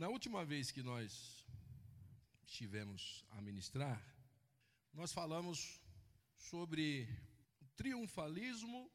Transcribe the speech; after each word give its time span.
Na 0.00 0.08
última 0.08 0.46
vez 0.46 0.70
que 0.70 0.82
nós 0.82 1.44
estivemos 2.42 3.22
a 3.32 3.42
ministrar, 3.42 4.02
nós 4.94 5.12
falamos 5.12 5.78
sobre 6.38 7.06
triunfalismo 7.76 8.90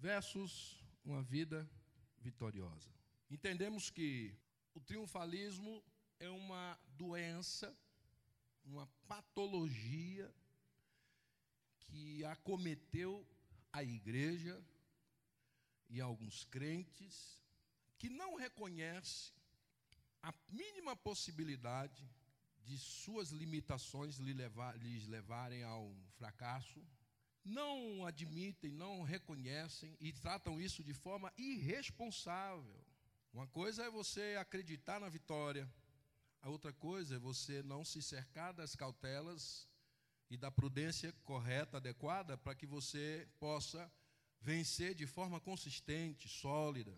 versus 0.00 0.82
uma 1.04 1.22
vida 1.22 1.70
vitoriosa. 2.18 2.92
Entendemos 3.30 3.88
que 3.88 4.36
o 4.74 4.80
triunfalismo 4.80 5.80
é 6.18 6.28
uma 6.28 6.76
doença, 6.88 7.72
uma 8.64 8.88
patologia 9.06 10.28
que 11.78 12.24
acometeu 12.24 13.24
a 13.72 13.84
igreja 13.84 14.60
e 15.88 16.00
alguns 16.00 16.42
crentes 16.46 17.40
que 17.96 18.10
não 18.10 18.34
reconhecem 18.34 19.37
a 20.28 20.34
mínima 20.52 20.94
possibilidade 20.94 22.06
de 22.62 22.76
suas 22.76 23.30
limitações 23.30 24.18
lhes 24.18 25.06
levarem 25.06 25.64
ao 25.64 25.90
fracasso, 26.18 26.86
não 27.42 28.04
admitem, 28.04 28.70
não 28.70 29.02
reconhecem 29.02 29.96
e 29.98 30.12
tratam 30.12 30.60
isso 30.60 30.84
de 30.84 30.92
forma 30.92 31.32
irresponsável. 31.38 32.84
Uma 33.32 33.46
coisa 33.46 33.84
é 33.84 33.90
você 33.90 34.36
acreditar 34.38 35.00
na 35.00 35.08
vitória, 35.08 35.66
a 36.42 36.50
outra 36.50 36.74
coisa 36.74 37.16
é 37.16 37.18
você 37.18 37.62
não 37.62 37.82
se 37.82 38.02
cercar 38.02 38.52
das 38.52 38.76
cautelas 38.76 39.66
e 40.28 40.36
da 40.36 40.50
prudência 40.50 41.10
correta, 41.24 41.78
adequada, 41.78 42.36
para 42.36 42.54
que 42.54 42.66
você 42.66 43.26
possa 43.40 43.90
vencer 44.42 44.94
de 44.94 45.06
forma 45.06 45.40
consistente, 45.40 46.28
sólida. 46.28 46.94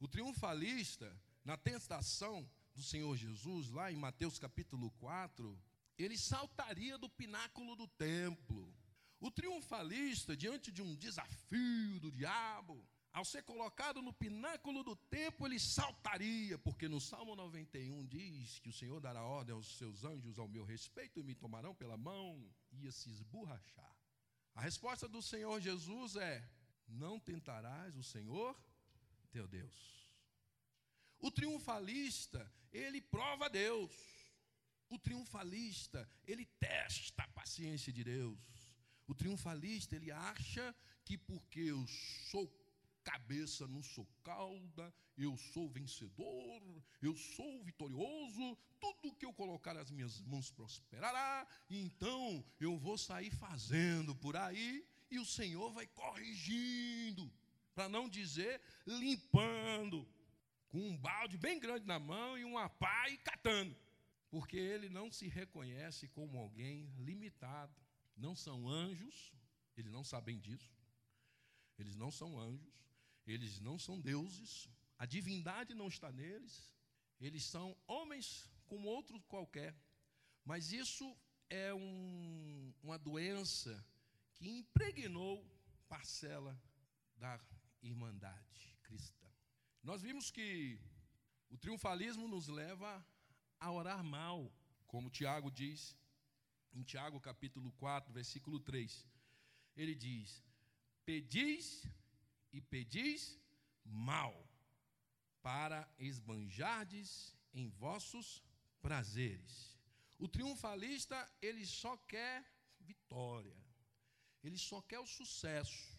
O 0.00 0.08
triunfalista, 0.08 1.14
na 1.46 1.56
tentação 1.56 2.44
do 2.74 2.82
Senhor 2.82 3.16
Jesus, 3.16 3.70
lá 3.70 3.90
em 3.90 3.96
Mateus 3.96 4.36
capítulo 4.36 4.90
4, 4.98 5.56
ele 5.96 6.18
saltaria 6.18 6.98
do 6.98 7.08
pináculo 7.08 7.76
do 7.76 7.86
templo. 7.86 8.74
O 9.20 9.30
triunfalista, 9.30 10.36
diante 10.36 10.72
de 10.72 10.82
um 10.82 10.96
desafio 10.96 12.00
do 12.00 12.10
diabo, 12.10 12.84
ao 13.12 13.24
ser 13.24 13.44
colocado 13.44 14.02
no 14.02 14.12
pináculo 14.12 14.82
do 14.82 14.96
templo, 14.96 15.46
ele 15.46 15.60
saltaria, 15.60 16.58
porque 16.58 16.88
no 16.88 17.00
Salmo 17.00 17.36
91 17.36 18.04
diz 18.06 18.58
que 18.58 18.68
o 18.68 18.72
Senhor 18.72 19.00
dará 19.00 19.22
ordem 19.22 19.54
aos 19.54 19.78
seus 19.78 20.04
anjos 20.04 20.40
ao 20.40 20.48
meu 20.48 20.64
respeito 20.64 21.20
e 21.20 21.22
me 21.22 21.34
tomarão 21.36 21.72
pela 21.76 21.96
mão, 21.96 22.44
ia 22.72 22.90
se 22.90 23.08
esborrachar. 23.08 23.96
A 24.52 24.62
resposta 24.62 25.08
do 25.08 25.22
Senhor 25.22 25.60
Jesus 25.60 26.16
é: 26.16 26.44
Não 26.88 27.20
tentarás 27.20 27.96
o 27.96 28.02
Senhor 28.02 28.60
teu 29.30 29.46
Deus. 29.46 30.05
O 31.26 31.30
triunfalista, 31.32 32.48
ele 32.72 33.00
prova 33.00 33.50
Deus. 33.50 33.92
O 34.88 34.96
triunfalista, 34.96 36.08
ele 36.24 36.46
testa 36.60 37.24
a 37.24 37.28
paciência 37.28 37.92
de 37.92 38.04
Deus. 38.04 38.38
O 39.08 39.12
triunfalista, 39.12 39.96
ele 39.96 40.12
acha 40.12 40.72
que 41.04 41.18
porque 41.18 41.58
eu 41.58 41.84
sou 42.30 42.48
cabeça, 43.02 43.66
não 43.66 43.82
sou 43.82 44.06
cauda, 44.22 44.94
eu 45.18 45.36
sou 45.36 45.68
vencedor, 45.68 46.62
eu 47.02 47.16
sou 47.16 47.64
vitorioso, 47.64 48.56
tudo 48.78 49.16
que 49.16 49.26
eu 49.26 49.32
colocar 49.32 49.74
nas 49.74 49.90
minhas 49.90 50.20
mãos 50.20 50.52
prosperará, 50.52 51.44
então 51.68 52.44
eu 52.60 52.78
vou 52.78 52.96
sair 52.96 53.32
fazendo 53.32 54.14
por 54.14 54.36
aí, 54.36 54.86
e 55.10 55.18
o 55.18 55.26
Senhor 55.26 55.72
vai 55.72 55.88
corrigindo, 55.88 57.28
para 57.74 57.88
não 57.88 58.08
dizer 58.08 58.60
limpando, 58.86 60.08
com 60.76 60.90
um 60.90 60.96
balde 60.98 61.38
bem 61.38 61.58
grande 61.58 61.86
na 61.86 61.98
mão 61.98 62.36
e 62.36 62.44
uma 62.44 62.68
pá 62.68 63.08
e 63.08 63.16
catando, 63.16 63.74
porque 64.28 64.58
ele 64.58 64.90
não 64.90 65.10
se 65.10 65.26
reconhece 65.26 66.06
como 66.08 66.36
alguém 66.36 66.92
limitado. 66.98 67.74
Não 68.14 68.36
são 68.36 68.68
anjos, 68.68 69.32
eles 69.74 69.90
não 69.90 70.04
sabem 70.04 70.38
disso, 70.38 70.76
eles 71.78 71.96
não 71.96 72.10
são 72.10 72.38
anjos, 72.38 72.74
eles 73.26 73.58
não 73.58 73.78
são 73.78 73.98
deuses, 73.98 74.68
a 74.98 75.06
divindade 75.06 75.72
não 75.72 75.88
está 75.88 76.12
neles, 76.12 76.70
eles 77.18 77.44
são 77.44 77.74
homens 77.86 78.46
como 78.66 78.86
outro 78.86 79.18
qualquer. 79.22 79.74
Mas 80.44 80.72
isso 80.72 81.16
é 81.48 81.72
um, 81.72 82.74
uma 82.82 82.98
doença 82.98 83.82
que 84.34 84.46
impregnou 84.46 85.42
parcela 85.88 86.54
da 87.16 87.40
irmandade 87.82 88.76
cristã. 88.82 89.25
Nós 89.88 90.02
vimos 90.02 90.32
que 90.32 90.80
o 91.48 91.56
triunfalismo 91.56 92.26
nos 92.26 92.48
leva 92.48 93.06
a 93.60 93.70
orar 93.70 94.02
mal, 94.02 94.52
como 94.84 95.08
Tiago 95.08 95.48
diz 95.48 95.96
em 96.72 96.82
Tiago 96.82 97.20
capítulo 97.20 97.70
4, 97.74 98.12
versículo 98.12 98.58
3. 98.58 99.06
Ele 99.76 99.94
diz: 99.94 100.42
Pedis 101.04 101.86
e 102.52 102.60
pedis 102.60 103.38
mal, 103.84 104.34
para 105.40 105.88
esbanjardes 106.00 107.32
em 107.54 107.68
vossos 107.68 108.42
prazeres. 108.82 109.78
O 110.18 110.26
triunfalista, 110.26 111.16
ele 111.40 111.64
só 111.64 111.96
quer 111.96 112.44
vitória, 112.80 113.56
ele 114.42 114.58
só 114.58 114.82
quer 114.82 114.98
o 114.98 115.06
sucesso, 115.06 115.96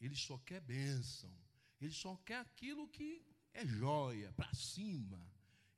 ele 0.00 0.16
só 0.16 0.36
quer 0.38 0.60
bênção, 0.60 1.32
ele 1.80 1.92
só 1.92 2.16
quer 2.28 2.40
aquilo 2.40 2.88
que 2.88 3.24
é 3.52 3.64
joia, 3.66 4.32
para 4.32 4.52
cima. 4.54 5.20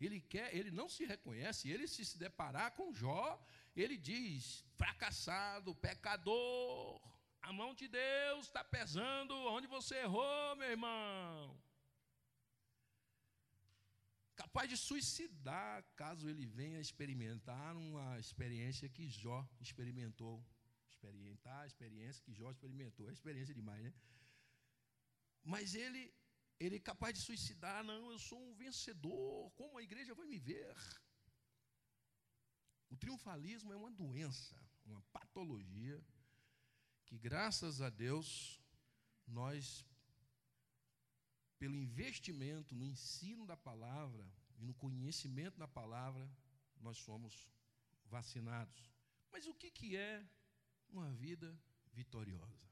Ele 0.00 0.20
quer, 0.20 0.54
ele 0.54 0.70
não 0.70 0.88
se 0.88 1.04
reconhece, 1.04 1.70
ele 1.70 1.86
se, 1.86 2.04
se 2.04 2.18
deparar 2.18 2.72
com 2.72 2.92
Jó, 2.92 3.38
ele 3.76 3.96
diz: 3.98 4.64
fracassado, 4.76 5.74
pecador, 5.74 7.00
a 7.42 7.52
mão 7.52 7.74
de 7.74 7.86
Deus 7.88 8.46
está 8.46 8.62
pesando 8.64 9.34
onde 9.56 9.66
você 9.66 9.96
errou, 9.96 10.56
meu 10.56 10.70
irmão. 10.70 11.60
Capaz 14.34 14.70
de 14.70 14.76
suicidar 14.76 15.84
caso 15.94 16.26
ele 16.26 16.46
venha 16.46 16.80
experimentar 16.80 17.76
uma 17.76 18.18
experiência 18.18 18.88
que 18.88 19.06
Jó 19.06 19.46
experimentou. 19.60 20.42
Experimentar 20.88 21.60
a 21.62 21.66
experiência 21.66 22.22
que 22.24 22.32
Jó 22.32 22.50
experimentou. 22.50 23.08
É 23.08 23.12
experiência 23.12 23.54
demais, 23.54 23.82
né? 23.84 23.92
Mas 25.42 25.74
ele, 25.74 26.12
ele 26.58 26.76
é 26.76 26.80
capaz 26.80 27.14
de 27.14 27.20
suicidar. 27.20 27.82
Não, 27.84 28.10
eu 28.10 28.18
sou 28.18 28.40
um 28.40 28.54
vencedor. 28.54 29.50
Como 29.52 29.78
a 29.78 29.82
igreja 29.82 30.14
vai 30.14 30.26
me 30.26 30.38
ver? 30.38 30.76
O 32.90 32.96
triunfalismo 32.96 33.72
é 33.72 33.76
uma 33.76 33.90
doença, 33.90 34.56
uma 34.84 35.02
patologia 35.12 36.04
que 37.06 37.18
graças 37.18 37.80
a 37.80 37.88
Deus 37.88 38.60
nós 39.26 39.84
pelo 41.60 41.76
investimento 41.76 42.74
no 42.74 42.86
ensino 42.86 43.46
da 43.46 43.56
palavra 43.56 44.26
e 44.58 44.64
no 44.64 44.74
conhecimento 44.74 45.58
da 45.58 45.68
palavra, 45.68 46.28
nós 46.80 46.96
somos 46.96 47.50
vacinados. 48.06 48.90
Mas 49.30 49.46
o 49.46 49.54
que, 49.54 49.70
que 49.70 49.96
é 49.96 50.26
uma 50.88 51.12
vida 51.12 51.56
vitoriosa? 51.92 52.66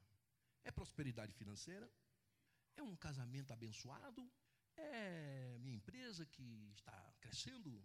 É 0.63 0.71
prosperidade 0.71 1.33
financeira? 1.33 1.89
É 2.75 2.81
um 2.81 2.95
casamento 2.95 3.51
abençoado? 3.51 4.29
É 4.75 5.57
minha 5.59 5.75
empresa 5.75 6.25
que 6.25 6.71
está 6.73 7.13
crescendo? 7.19 7.83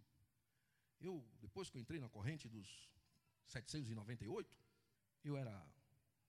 Eu, 0.99 1.27
depois 1.39 1.69
que 1.69 1.77
eu 1.77 1.81
entrei 1.81 1.99
na 1.99 2.09
corrente 2.09 2.47
dos 2.47 2.89
798, 3.47 4.57
eu 5.23 5.35
era 5.37 5.55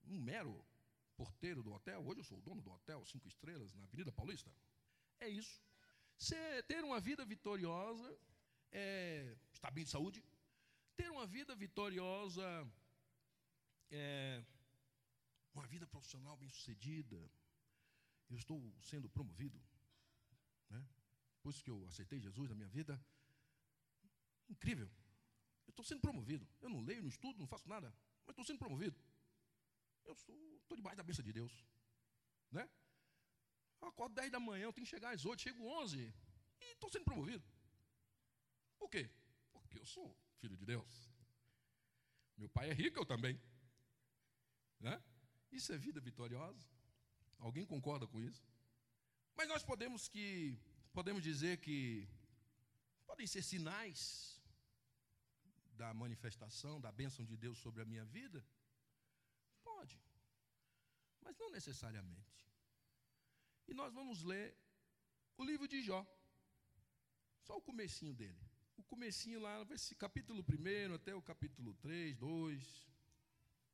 um 0.04 0.18
mero 0.20 0.64
porteiro 1.16 1.62
do 1.62 1.72
hotel, 1.72 2.04
hoje 2.06 2.20
eu 2.20 2.24
sou 2.24 2.38
o 2.38 2.42
dono 2.42 2.60
do 2.60 2.70
hotel 2.70 3.04
Cinco 3.04 3.28
Estrelas, 3.28 3.72
na 3.74 3.84
Avenida 3.84 4.12
Paulista. 4.12 4.52
É 5.18 5.28
isso. 5.28 5.62
Ser, 6.16 6.62
ter 6.64 6.84
uma 6.84 7.00
vida 7.00 7.24
vitoriosa 7.24 8.18
é 8.72 9.36
estar 9.52 9.70
bem 9.70 9.84
de 9.84 9.90
saúde. 9.90 10.22
Ter 10.96 11.10
uma 11.10 11.26
vida 11.26 11.54
vitoriosa 11.54 12.46
é 13.90 14.44
uma 15.54 15.66
vida 15.66 15.86
profissional 15.86 16.36
bem 16.36 16.48
sucedida. 16.48 17.30
Eu 18.28 18.36
estou 18.36 18.74
sendo 18.80 19.08
promovido. 19.08 19.60
Né? 20.70 20.84
Depois 21.36 21.62
que 21.62 21.70
eu 21.70 21.86
aceitei 21.86 22.20
Jesus 22.20 22.48
na 22.48 22.54
minha 22.54 22.68
vida, 22.68 23.00
incrível. 24.48 24.90
Eu 25.66 25.70
estou 25.70 25.84
sendo 25.84 26.00
promovido. 26.00 26.46
Eu 26.60 26.68
não 26.68 26.80
leio, 26.80 27.02
não 27.02 27.08
estudo, 27.08 27.38
não 27.38 27.46
faço 27.46 27.68
nada, 27.68 27.94
mas 28.24 28.32
estou 28.32 28.44
sendo 28.44 28.58
promovido. 28.58 28.98
Eu 30.04 30.12
estou 30.12 30.76
debaixo 30.76 30.96
da 30.96 31.02
bênção 31.02 31.24
de 31.24 31.32
Deus. 31.32 31.64
Né? 32.50 32.68
Eu 33.80 33.88
acordo 33.88 34.14
10 34.14 34.30
da 34.30 34.40
manhã, 34.40 34.64
eu 34.64 34.72
tenho 34.72 34.84
que 34.84 34.90
chegar 34.90 35.14
às 35.14 35.24
8, 35.24 35.42
chego 35.42 35.64
11 35.82 36.14
e 36.60 36.72
estou 36.72 36.90
sendo 36.90 37.04
promovido. 37.04 37.44
Por 38.78 38.88
quê? 38.88 39.10
Porque 39.52 39.78
eu 39.78 39.86
sou 39.86 40.16
filho 40.38 40.56
de 40.56 40.64
Deus. 40.64 41.10
Meu 42.36 42.48
pai 42.48 42.70
é 42.70 42.72
rico, 42.72 42.98
eu 42.98 43.06
também. 43.06 43.40
Né? 44.80 45.02
Isso 45.50 45.72
é 45.72 45.78
vida 45.78 46.00
vitoriosa? 46.00 46.75
Alguém 47.38 47.64
concorda 47.64 48.06
com 48.06 48.20
isso? 48.20 48.44
Mas 49.36 49.48
nós 49.48 49.62
podemos 49.62 50.08
que 50.08 50.58
podemos 50.92 51.22
dizer 51.22 51.58
que 51.58 52.08
podem 53.06 53.26
ser 53.26 53.42
sinais 53.42 54.40
da 55.74 55.92
manifestação, 55.92 56.80
da 56.80 56.90
bênção 56.90 57.24
de 57.24 57.36
Deus 57.36 57.58
sobre 57.58 57.82
a 57.82 57.84
minha 57.84 58.04
vida? 58.04 58.44
Pode, 59.62 60.00
mas 61.20 61.36
não 61.36 61.50
necessariamente. 61.50 62.34
E 63.68 63.74
nós 63.74 63.92
vamos 63.92 64.22
ler 64.22 64.56
o 65.36 65.44
livro 65.44 65.68
de 65.68 65.82
Jó, 65.82 66.06
só 67.40 67.56
o 67.56 67.60
comecinho 67.60 68.14
dele. 68.14 68.40
O 68.76 68.82
comecinho 68.82 69.40
lá, 69.40 69.54
capítulo 69.98 70.44
1 70.48 70.94
até 70.94 71.14
o 71.14 71.22
capítulo 71.22 71.74
3, 71.74 72.16
2, 72.16 72.90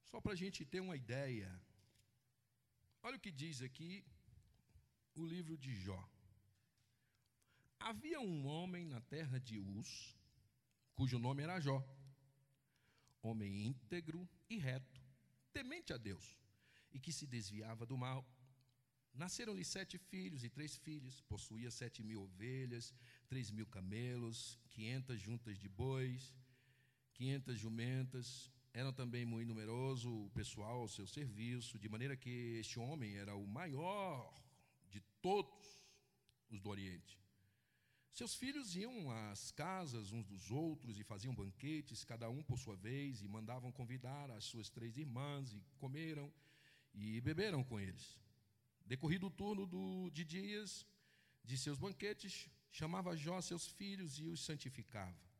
só 0.05 0.20
para 0.20 0.32
a 0.32 0.37
gente 0.37 0.65
ter 0.65 0.81
uma 0.81 0.97
ideia. 0.97 1.50
Olha 3.05 3.17
o 3.17 3.21
que 3.21 3.33
diz 3.33 3.61
aqui 3.61 4.05
o 5.17 5.27
livro 5.27 5.59
de 5.59 5.75
Jó. 5.75 6.09
Havia 7.81 8.21
um 8.21 8.47
homem 8.47 8.85
na 8.87 9.01
terra 9.01 9.41
de 9.41 9.59
Uz, 9.59 10.17
cujo 10.95 11.19
nome 11.19 11.43
era 11.43 11.59
Jó, 11.59 11.83
homem 13.21 13.67
íntegro 13.67 14.29
e 14.49 14.57
reto, 14.57 15.03
temente 15.53 15.93
a 15.93 15.97
Deus, 15.97 16.39
e 16.93 17.01
que 17.01 17.13
se 17.13 17.27
desviava 17.27 17.85
do 17.85 17.99
mal. 17.99 18.25
Nasceram-lhe 19.13 19.65
sete 19.65 19.99
filhos 19.99 20.45
e 20.45 20.49
três 20.49 20.77
filhas, 20.77 21.21
possuía 21.23 21.73
sete 21.73 22.05
mil 22.05 22.23
ovelhas, 22.23 22.95
três 23.27 23.51
mil 23.51 23.67
camelos, 23.67 24.61
quinhentas 24.71 25.21
juntas 25.21 25.59
de 25.59 25.69
bois, 25.69 26.33
quinhentas 27.15 27.59
jumentas. 27.59 28.52
Eram 28.75 28.93
também 28.93 29.27
muito 29.27 29.49
numeroso 29.49 30.11
o 30.11 30.31
pessoal 30.31 30.81
ao 30.81 30.89
seu 30.89 31.07
serviço, 31.07 31.79
de 31.79 31.89
maneira 31.89 32.17
que 32.17 32.57
este 32.59 32.79
homem 32.79 33.17
era 33.17 33.37
o 33.37 33.47
maior 33.47 34.33
de 34.89 35.01
todos 35.21 35.83
os 36.49 36.61
do 36.61 36.71
Oriente. 36.71 37.21
Seus 38.13 38.35
filhos 38.35 38.75
iam 38.77 39.11
às 39.11 39.51
casas 39.51 40.13
uns 40.13 40.27
dos 40.27 40.51
outros 40.51 40.99
e 40.99 41.05
faziam 41.05 41.35
banquetes, 41.35 42.05
cada 42.05 42.31
um 42.31 42.43
por 42.43 42.59
sua 42.59 42.77
vez, 42.77 43.23
e 43.23 43.29
mandavam 43.29 43.73
convidar 43.73 44.31
as 44.31 44.45
suas 44.45 44.71
três 44.71 44.97
irmãs, 44.97 45.53
e 45.53 45.63
comeram 45.79 46.33
e 46.95 47.21
beberam 47.21 47.65
com 47.65 47.81
eles. 47.81 48.19
Decorrido 48.87 49.27
o 49.27 49.31
turno 49.31 49.67
do, 49.67 50.11
de 50.11 50.25
dias 50.25 50.87
de 51.45 51.57
seus 51.57 51.79
banquetes, 51.79 52.49
chamava 52.71 53.17
Jó 53.17 53.41
seus 53.41 53.67
filhos 53.67 54.19
e 54.19 54.27
os 54.27 54.45
santificava. 54.45 55.31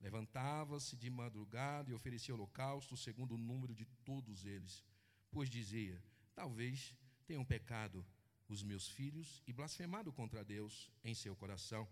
Levantava-se 0.00 0.96
de 0.96 1.10
madrugada 1.10 1.90
e 1.90 1.94
oferecia 1.94 2.34
holocausto 2.34 2.96
segundo 2.96 3.34
o 3.34 3.38
número 3.38 3.74
de 3.74 3.84
todos 4.04 4.44
eles, 4.44 4.84
pois 5.30 5.50
dizia: 5.50 6.02
Talvez 6.34 6.94
tenham 7.26 7.44
pecado 7.44 8.06
os 8.48 8.62
meus 8.62 8.88
filhos 8.88 9.42
e 9.46 9.52
blasfemado 9.52 10.12
contra 10.12 10.44
Deus 10.44 10.90
em 11.04 11.14
seu 11.14 11.34
coração. 11.36 11.86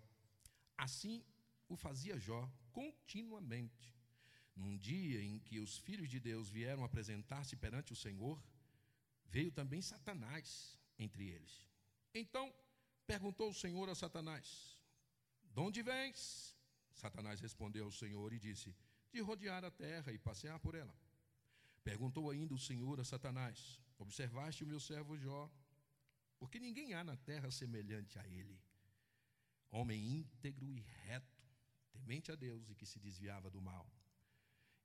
Assim 0.77 1.25
o 1.69 1.77
fazia 1.77 2.19
Jó 2.19 2.51
continuamente. 2.73 3.95
Num 4.55 4.79
dia 4.79 5.23
em 5.23 5.39
que 5.41 5.59
os 5.59 5.77
filhos 5.77 6.09
de 6.09 6.19
Deus 6.19 6.49
vieram 6.49 6.83
apresentar-se 6.83 7.57
perante 7.57 7.93
o 7.93 7.97
Senhor, 7.97 8.43
veio 9.27 9.53
também 9.53 9.83
Satanás 9.83 10.79
entre 10.99 11.29
eles. 11.29 11.69
Então 12.15 12.55
perguntou 13.07 13.51
o 13.51 13.55
Senhor 13.55 13.89
a 13.91 13.95
Satanás: 13.95 14.81
De 15.45 15.61
onde 15.61 15.83
vens? 15.83 16.56
Satanás 16.97 17.41
respondeu 17.41 17.85
ao 17.85 17.93
Senhor 17.93 18.33
e 18.33 18.39
disse: 18.39 18.75
De 19.13 19.21
rodear 19.21 19.65
a 19.65 19.71
terra 19.71 20.13
e 20.13 20.19
passear 20.19 20.59
por 20.59 20.75
ela. 20.75 20.95
Perguntou 21.85 22.31
ainda 22.31 22.55
o 22.55 22.59
Senhor 22.59 22.99
a 22.99 23.05
Satanás: 23.05 23.81
Observaste 23.99 24.65
o 24.65 24.67
meu 24.67 24.81
servo 24.81 25.17
Jó? 25.17 25.49
porque 26.39 26.59
ninguém 26.59 26.95
há 26.95 27.03
na 27.03 27.17
terra 27.17 27.51
semelhante 27.51 28.19
a 28.19 28.27
ele. 28.27 28.59
Homem 29.71 30.19
íntegro 30.19 30.71
e 30.71 30.81
reto, 31.05 31.45
temente 31.93 32.31
a 32.31 32.37
Deus 32.37 32.69
e 32.71 32.75
que 32.75 32.87
se 32.87 32.99
desviava 32.99 33.51
do 33.51 33.61
mal. 33.61 33.91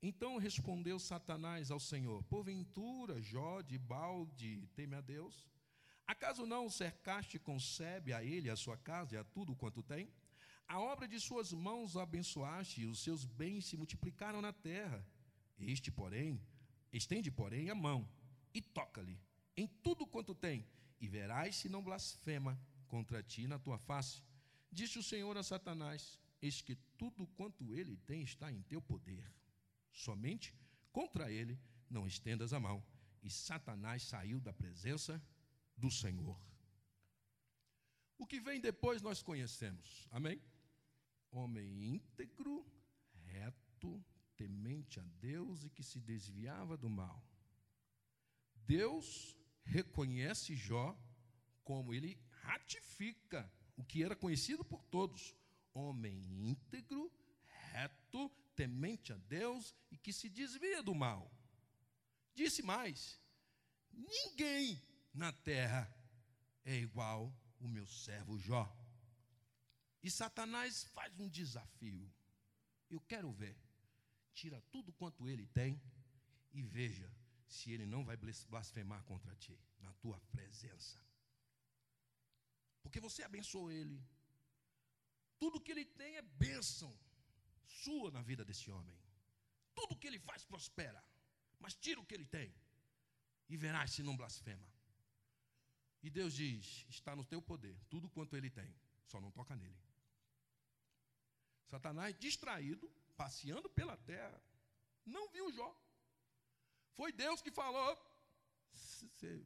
Então 0.01 0.37
respondeu 0.37 0.97
Satanás 0.97 1.69
ao 1.69 1.79
Senhor: 1.79 2.23
Porventura, 2.23 3.21
Jó 3.21 3.61
de 3.61 3.77
balde 3.77 4.67
teme 4.75 4.95
a 4.95 5.01
Deus? 5.01 5.45
Acaso 6.07 6.45
não 6.45 6.69
cercaste 6.69 7.37
e 7.37 7.39
concebe 7.39 8.11
a 8.11 8.23
ele, 8.23 8.49
a 8.49 8.55
sua 8.55 8.77
casa 8.77 9.15
e 9.15 9.17
a 9.17 9.23
tudo 9.23 9.55
quanto 9.55 9.83
tem? 9.83 10.11
A 10.71 10.79
obra 10.79 11.05
de 11.05 11.19
suas 11.19 11.51
mãos 11.51 11.97
abençoaste, 11.97 12.79
e 12.79 12.85
os 12.85 12.99
seus 13.03 13.25
bens 13.25 13.65
se 13.65 13.75
multiplicaram 13.75 14.41
na 14.41 14.53
terra. 14.53 15.05
Este, 15.59 15.91
porém, 15.91 16.41
estende, 16.93 17.29
porém, 17.29 17.69
a 17.69 17.75
mão 17.75 18.07
e 18.53 18.61
toca-lhe 18.61 19.19
em 19.57 19.67
tudo 19.67 20.07
quanto 20.07 20.33
tem, 20.33 20.65
e 21.01 21.09
verás 21.09 21.57
se 21.57 21.67
não 21.67 21.83
blasfema 21.83 22.57
contra 22.87 23.21
ti 23.21 23.47
na 23.47 23.59
tua 23.59 23.77
face. 23.77 24.23
Disse 24.71 24.97
o 24.97 25.03
Senhor 25.03 25.35
a 25.37 25.43
Satanás: 25.43 26.17
Eis 26.41 26.61
que 26.61 26.75
tudo 26.97 27.27
quanto 27.27 27.75
ele 27.75 27.97
tem 27.97 28.23
está 28.23 28.49
em 28.49 28.61
teu 28.61 28.81
poder. 28.81 29.29
Somente 29.91 30.55
contra 30.93 31.29
ele 31.29 31.59
não 31.89 32.07
estendas 32.07 32.53
a 32.53 32.61
mão. 32.61 32.81
E 33.21 33.29
Satanás 33.29 34.03
saiu 34.03 34.39
da 34.39 34.53
presença 34.53 35.21
do 35.75 35.91
Senhor. 35.91 36.39
O 38.17 38.25
que 38.25 38.39
vem 38.39 38.61
depois 38.61 39.01
nós 39.01 39.21
conhecemos. 39.21 40.07
Amém? 40.11 40.41
Homem 41.31 41.95
íntegro, 41.95 42.65
reto, 43.25 44.03
temente 44.35 44.99
a 44.99 45.03
Deus 45.19 45.63
e 45.63 45.69
que 45.69 45.83
se 45.83 45.99
desviava 45.99 46.75
do 46.75 46.89
mal. 46.89 47.25
Deus 48.65 49.37
reconhece 49.63 50.55
Jó 50.55 50.97
como 51.63 51.93
ele 51.93 52.19
ratifica 52.41 53.51
o 53.77 53.83
que 53.83 54.03
era 54.03 54.15
conhecido 54.15 54.63
por 54.65 54.83
todos: 54.85 55.35
homem 55.73 56.21
íntegro, 56.49 57.11
reto, 57.71 58.29
temente 58.55 59.13
a 59.13 59.17
Deus 59.17 59.73
e 59.89 59.97
que 59.97 60.11
se 60.11 60.29
desvia 60.29 60.83
do 60.83 60.93
mal. 60.93 61.31
Disse 62.33 62.61
mais: 62.61 63.19
ninguém 63.91 64.81
na 65.13 65.31
terra 65.31 65.93
é 66.63 66.75
igual 66.75 67.33
o 67.59 67.67
meu 67.67 67.87
servo 67.87 68.37
Jó. 68.37 68.80
E 70.03 70.09
Satanás 70.09 70.83
faz 70.95 71.19
um 71.19 71.29
desafio. 71.29 72.11
Eu 72.89 72.99
quero 73.01 73.31
ver. 73.31 73.57
Tira 74.33 74.61
tudo 74.71 74.91
quanto 74.93 75.27
ele 75.27 75.45
tem 75.47 75.81
e 76.53 76.61
veja 76.61 77.11
se 77.47 77.71
ele 77.71 77.85
não 77.85 78.03
vai 78.03 78.17
blasfemar 78.49 79.03
contra 79.03 79.35
ti, 79.35 79.59
na 79.79 79.93
tua 79.95 80.19
presença. 80.31 80.99
Porque 82.81 82.99
você 82.99 83.23
abençoou 83.23 83.69
ele. 83.71 84.01
Tudo 85.37 85.59
que 85.59 85.71
ele 85.71 85.85
tem 85.85 86.15
é 86.15 86.21
bênção 86.21 86.97
sua 87.65 88.09
na 88.11 88.21
vida 88.21 88.43
desse 88.45 88.71
homem. 88.71 88.97
Tudo 89.75 89.97
que 89.97 90.07
ele 90.07 90.19
faz 90.19 90.43
prospera. 90.45 91.03
Mas 91.59 91.75
tira 91.75 91.99
o 91.99 92.05
que 92.05 92.15
ele 92.15 92.25
tem 92.25 92.53
e 93.49 93.57
verás 93.57 93.91
se 93.91 94.01
não 94.01 94.15
blasfema. 94.15 94.67
E 96.01 96.09
Deus 96.09 96.33
diz: 96.33 96.85
está 96.89 97.15
no 97.15 97.25
teu 97.25 97.41
poder, 97.41 97.77
tudo 97.89 98.09
quanto 98.09 98.35
ele 98.35 98.49
tem, 98.49 98.73
só 99.05 99.19
não 99.19 99.29
toca 99.31 99.55
nele. 99.55 99.90
Satanás, 101.71 102.13
distraído, 102.19 102.85
passeando 103.15 103.69
pela 103.69 103.95
terra, 103.95 104.39
não 105.05 105.29
viu 105.29 105.49
Jó. 105.53 105.71
Foi 106.97 107.13
Deus 107.13 107.41
que 107.41 107.49
falou. 107.49 107.91
Você 108.73 109.41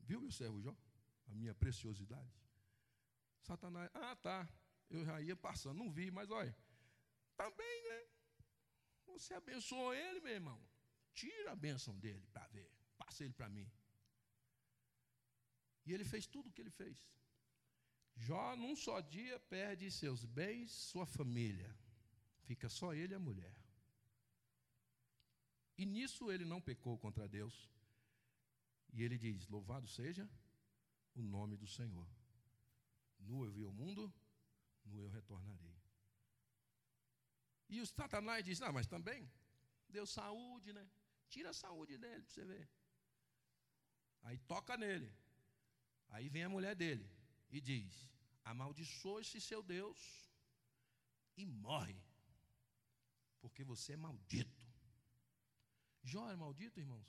viu 0.00 0.20
meu 0.20 0.32
servo 0.32 0.60
Jó? 0.60 0.74
A 1.28 1.34
minha 1.34 1.54
preciosidade. 1.54 2.36
Satanás, 3.42 3.88
ah 3.94 4.16
tá, 4.16 4.48
eu 4.90 5.04
já 5.04 5.20
ia 5.20 5.36
passando, 5.36 5.78
não 5.78 5.90
vi, 5.98 6.10
mas 6.10 6.30
olha, 6.30 6.54
também, 7.36 7.76
né? 7.88 8.00
Você 9.06 9.32
abençoou 9.34 9.94
ele, 9.94 10.20
meu 10.20 10.32
irmão. 10.32 10.60
Tira 11.14 11.52
a 11.52 11.56
bênção 11.56 11.96
dele 11.98 12.26
para 12.32 12.46
ver, 12.48 12.70
passa 12.96 13.24
ele 13.24 13.34
para 13.34 13.48
mim. 13.48 13.70
E 15.86 15.92
ele 15.94 16.04
fez 16.04 16.26
tudo 16.26 16.48
o 16.48 16.52
que 16.52 16.60
ele 16.60 16.70
fez. 16.70 16.98
Jó, 18.26 18.56
num 18.56 18.74
só 18.74 19.00
dia, 19.00 19.38
perde 19.38 19.90
seus 19.90 20.24
bens, 20.24 20.72
sua 20.72 21.06
família. 21.06 21.74
Fica 22.42 22.68
só 22.68 22.92
ele 22.92 23.14
e 23.14 23.16
a 23.16 23.18
mulher. 23.18 23.56
E 25.76 25.86
nisso 25.86 26.30
ele 26.32 26.44
não 26.44 26.60
pecou 26.60 26.98
contra 26.98 27.28
Deus. 27.28 27.70
E 28.92 29.02
ele 29.04 29.16
diz: 29.16 29.46
Louvado 29.46 29.86
seja 29.86 30.28
o 31.14 31.22
nome 31.22 31.56
do 31.56 31.66
Senhor. 31.66 32.08
Nu 33.20 33.44
eu 33.44 33.52
vi 33.52 33.64
o 33.64 33.72
mundo, 33.72 34.12
nu 34.84 35.02
eu 35.02 35.08
retornarei. 35.08 35.76
E 37.68 37.80
o 37.80 37.86
Satanás 37.86 38.44
diz: 38.44 38.58
Não, 38.58 38.72
mas 38.72 38.88
também 38.88 39.30
deu 39.88 40.06
saúde, 40.06 40.72
né? 40.72 40.90
Tira 41.28 41.50
a 41.50 41.54
saúde 41.54 41.96
dele 41.96 42.22
para 42.22 42.32
você 42.32 42.44
ver. 42.44 42.68
Aí 44.22 44.38
toca 44.38 44.76
nele. 44.76 45.14
Aí 46.08 46.28
vem 46.28 46.42
a 46.42 46.48
mulher 46.48 46.74
dele 46.74 47.17
e 47.50 47.60
diz: 47.60 48.08
Amaldiçoe-se 48.44 49.40
seu 49.40 49.62
Deus 49.62 49.98
e 51.36 51.46
morre, 51.46 52.00
porque 53.40 53.64
você 53.64 53.92
é 53.92 53.96
maldito. 53.96 54.58
Jó 56.02 56.26
era 56.26 56.36
maldito, 56.36 56.80
irmãos? 56.80 57.06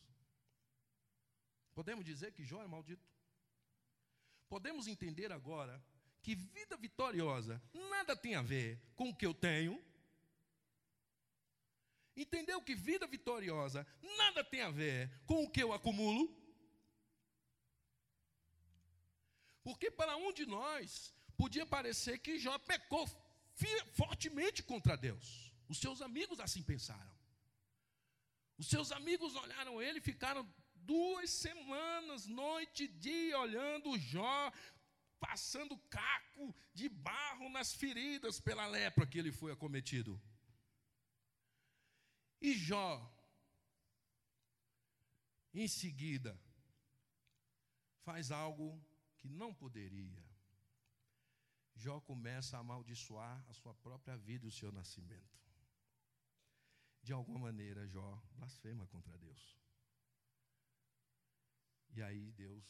Podemos 1.74 2.04
dizer 2.04 2.34
que 2.34 2.44
Jó 2.44 2.62
é 2.62 2.68
maldito? 2.68 3.08
Podemos 4.48 4.88
entender 4.88 5.32
agora 5.32 5.84
que 6.22 6.36
vida 6.36 6.76
vitoriosa 6.76 7.62
nada 7.74 8.16
tem 8.16 8.36
a 8.36 8.42
ver 8.42 8.82
com 8.96 9.10
o 9.10 9.16
que 9.16 9.26
eu 9.26 9.34
tenho, 9.34 9.82
entendeu 12.16 12.62
que 12.62 12.76
vida 12.76 13.08
vitoriosa 13.08 13.88
nada 14.18 14.44
tem 14.44 14.62
a 14.62 14.70
ver 14.70 15.10
com 15.26 15.44
o 15.44 15.50
que 15.50 15.64
eu 15.64 15.72
acumulo, 15.72 16.36
porque 19.70 19.92
para 19.92 20.18
um 20.18 20.34
de 20.34 20.48
nós 20.48 21.14
podia 21.38 21.64
parecer 21.64 22.18
que 22.18 22.40
Jó 22.40 22.58
pecou 22.58 23.08
fortemente 23.94 24.64
contra 24.64 24.98
Deus. 24.98 25.54
Os 25.68 25.78
seus 25.78 26.02
amigos 26.02 26.40
assim 26.40 26.64
pensaram. 26.64 27.14
Os 28.58 28.68
seus 28.68 28.92
amigos 28.92 29.36
olharam 29.36 29.80
ele 29.80 30.00
e 30.00 30.08
ficaram 30.10 30.42
duas 30.74 31.30
semanas, 31.30 32.26
noite 32.26 32.86
e 32.86 32.88
dia, 32.88 33.38
olhando 33.38 33.96
Jó, 34.00 34.52
passando 35.20 35.78
caco 35.98 36.56
de 36.74 36.90
barro 36.90 37.48
nas 37.50 37.72
feridas 37.72 38.40
pela 38.40 38.66
lepra 38.66 39.06
que 39.06 39.20
ele 39.20 39.32
foi 39.32 39.52
acometido. 39.52 40.20
E 42.42 42.54
Jó, 42.54 42.90
em 45.54 45.68
seguida, 45.68 46.36
faz 48.04 48.32
algo 48.32 48.68
que 49.30 49.34
não 49.34 49.54
poderia. 49.54 50.26
Jó 51.76 52.02
começa 52.02 52.58
a 52.58 52.62
amaldiçoar 52.62 53.46
a 53.48 53.54
sua 53.54 53.76
própria 53.76 54.18
vida 54.18 54.46
e 54.46 54.50
o 54.50 54.52
seu 54.52 54.72
nascimento. 54.72 55.40
De 57.04 57.14
alguma 57.14 57.40
maneira, 57.40 57.88
Jó 57.88 58.20
blasfema 58.34 58.88
contra 58.88 59.16
Deus. 59.20 59.56
E 61.92 62.02
aí 62.02 62.32
Deus 62.32 62.66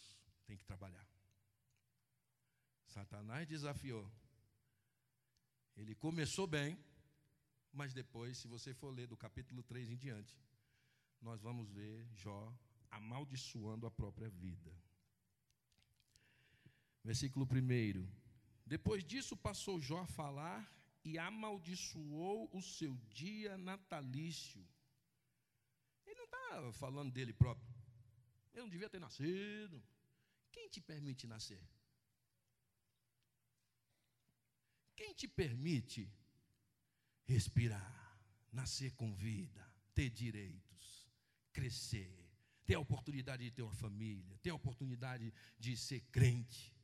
tem 0.45 0.57
que 0.57 0.65
trabalhar. 0.65 1.07
Satanás 2.87 3.47
desafiou. 3.47 4.11
Ele 5.77 5.95
começou 5.95 6.45
bem, 6.45 6.77
mas 7.71 7.93
depois, 7.93 8.37
se 8.37 8.47
você 8.49 8.73
for 8.73 8.91
ler 8.91 9.07
do 9.07 9.15
capítulo 9.15 9.63
3 9.63 9.91
em 9.91 9.95
diante, 9.95 10.37
nós 11.21 11.41
vamos 11.41 11.69
ver 11.69 12.05
Jó 12.13 12.53
amaldiçoando 12.91 13.87
a 13.87 13.91
própria 13.91 14.29
vida. 14.29 14.88
Versículo 17.03 17.45
1. 17.45 18.07
Depois 18.65 19.03
disso 19.03 19.35
passou 19.35 19.79
Jó 19.79 19.99
a 20.01 20.07
falar 20.07 20.71
e 21.03 21.17
amaldiçoou 21.17 22.49
o 22.53 22.61
seu 22.61 22.95
dia 23.09 23.57
natalício. 23.57 24.65
Ele 26.05 26.15
não 26.15 26.25
está 26.25 26.73
falando 26.73 27.11
dele 27.11 27.33
próprio. 27.33 27.73
Ele 28.53 28.61
não 28.61 28.69
devia 28.69 28.89
ter 28.89 28.99
nascido. 28.99 29.81
Quem 30.51 30.69
te 30.69 30.81
permite 30.81 31.25
nascer? 31.25 31.61
Quem 34.95 35.13
te 35.13 35.27
permite 35.27 36.11
respirar, 37.25 38.19
nascer 38.51 38.91
com 38.95 39.15
vida, 39.15 39.65
ter 39.93 40.09
direitos, 40.09 41.09
crescer, 41.53 42.29
ter 42.65 42.75
a 42.75 42.79
oportunidade 42.79 43.43
de 43.43 43.51
ter 43.51 43.61
uma 43.61 43.73
família, 43.73 44.37
ter 44.39 44.49
a 44.49 44.55
oportunidade 44.55 45.33
de 45.57 45.77
ser 45.77 46.01
crente? 46.11 46.78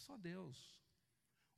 Só 0.00 0.16
Deus. 0.16 0.80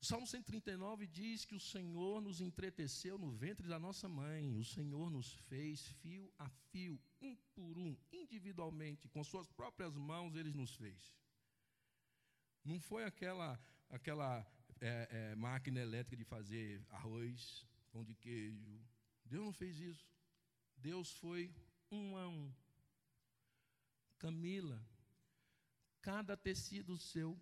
O 0.00 0.04
Salmo 0.04 0.26
139 0.26 1.06
diz 1.06 1.44
que 1.44 1.54
o 1.54 1.60
Senhor 1.60 2.20
nos 2.20 2.40
entreteceu 2.40 3.16
no 3.16 3.30
ventre 3.30 3.68
da 3.68 3.78
nossa 3.78 4.08
mãe, 4.08 4.58
o 4.58 4.64
Senhor 4.64 5.08
nos 5.08 5.32
fez 5.48 5.86
fio 6.00 6.32
a 6.36 6.48
fio, 6.48 7.00
um 7.20 7.36
por 7.54 7.78
um, 7.78 7.96
individualmente, 8.10 9.08
com 9.08 9.22
suas 9.22 9.48
próprias 9.48 9.94
mãos 9.94 10.34
ele 10.34 10.52
nos 10.52 10.74
fez. 10.74 11.16
Não 12.64 12.80
foi 12.80 13.04
aquela, 13.04 13.60
aquela 13.88 14.44
é, 14.80 15.08
é, 15.10 15.34
máquina 15.36 15.80
elétrica 15.80 16.16
de 16.16 16.24
fazer 16.24 16.84
arroz, 16.90 17.64
pão 17.92 18.04
de 18.04 18.16
queijo. 18.16 18.84
Deus 19.24 19.44
não 19.44 19.52
fez 19.52 19.78
isso. 19.78 20.10
Deus 20.76 21.12
foi 21.12 21.54
um 21.92 22.16
a 22.16 22.26
um. 22.26 22.52
Camila, 24.18 24.84
cada 26.00 26.36
tecido 26.36 26.98
seu 26.98 27.40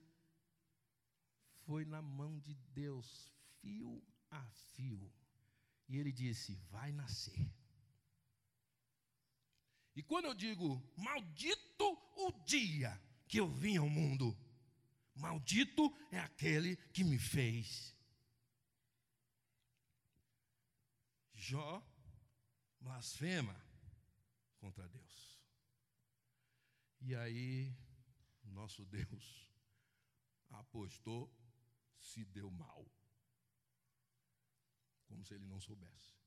foi 1.70 1.84
na 1.84 2.02
mão 2.02 2.36
de 2.40 2.52
Deus, 2.74 3.32
fio 3.60 4.02
a 4.28 4.44
fio. 4.74 5.08
E 5.88 5.98
ele 5.98 6.10
disse: 6.10 6.56
Vai 6.68 6.90
nascer. 6.90 7.48
E 9.94 10.02
quando 10.02 10.24
eu 10.24 10.34
digo, 10.34 10.82
maldito 10.96 11.86
o 12.16 12.32
dia 12.44 13.00
que 13.28 13.38
eu 13.38 13.48
vim 13.48 13.76
ao 13.76 13.88
mundo, 13.88 14.36
maldito 15.14 15.96
é 16.10 16.18
aquele 16.18 16.74
que 16.92 17.04
me 17.04 17.20
fez. 17.20 17.96
Jó 21.32 21.80
blasfema 22.80 23.54
contra 24.58 24.88
Deus. 24.88 25.40
E 27.00 27.14
aí, 27.14 27.72
nosso 28.42 28.84
Deus 28.86 29.48
apostou 30.50 31.32
se 32.00 32.24
deu 32.24 32.50
mal. 32.50 32.84
Como 35.06 35.24
se 35.24 35.34
ele 35.34 35.44
não 35.46 35.60
soubesse. 35.60 36.18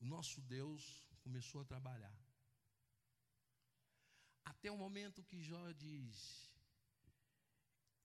O 0.00 0.04
nosso 0.04 0.40
Deus 0.42 1.06
começou 1.20 1.60
a 1.60 1.64
trabalhar. 1.64 2.16
Até 4.44 4.70
o 4.70 4.76
momento 4.76 5.24
que 5.24 5.42
Jó 5.42 5.72
diz: 5.72 6.50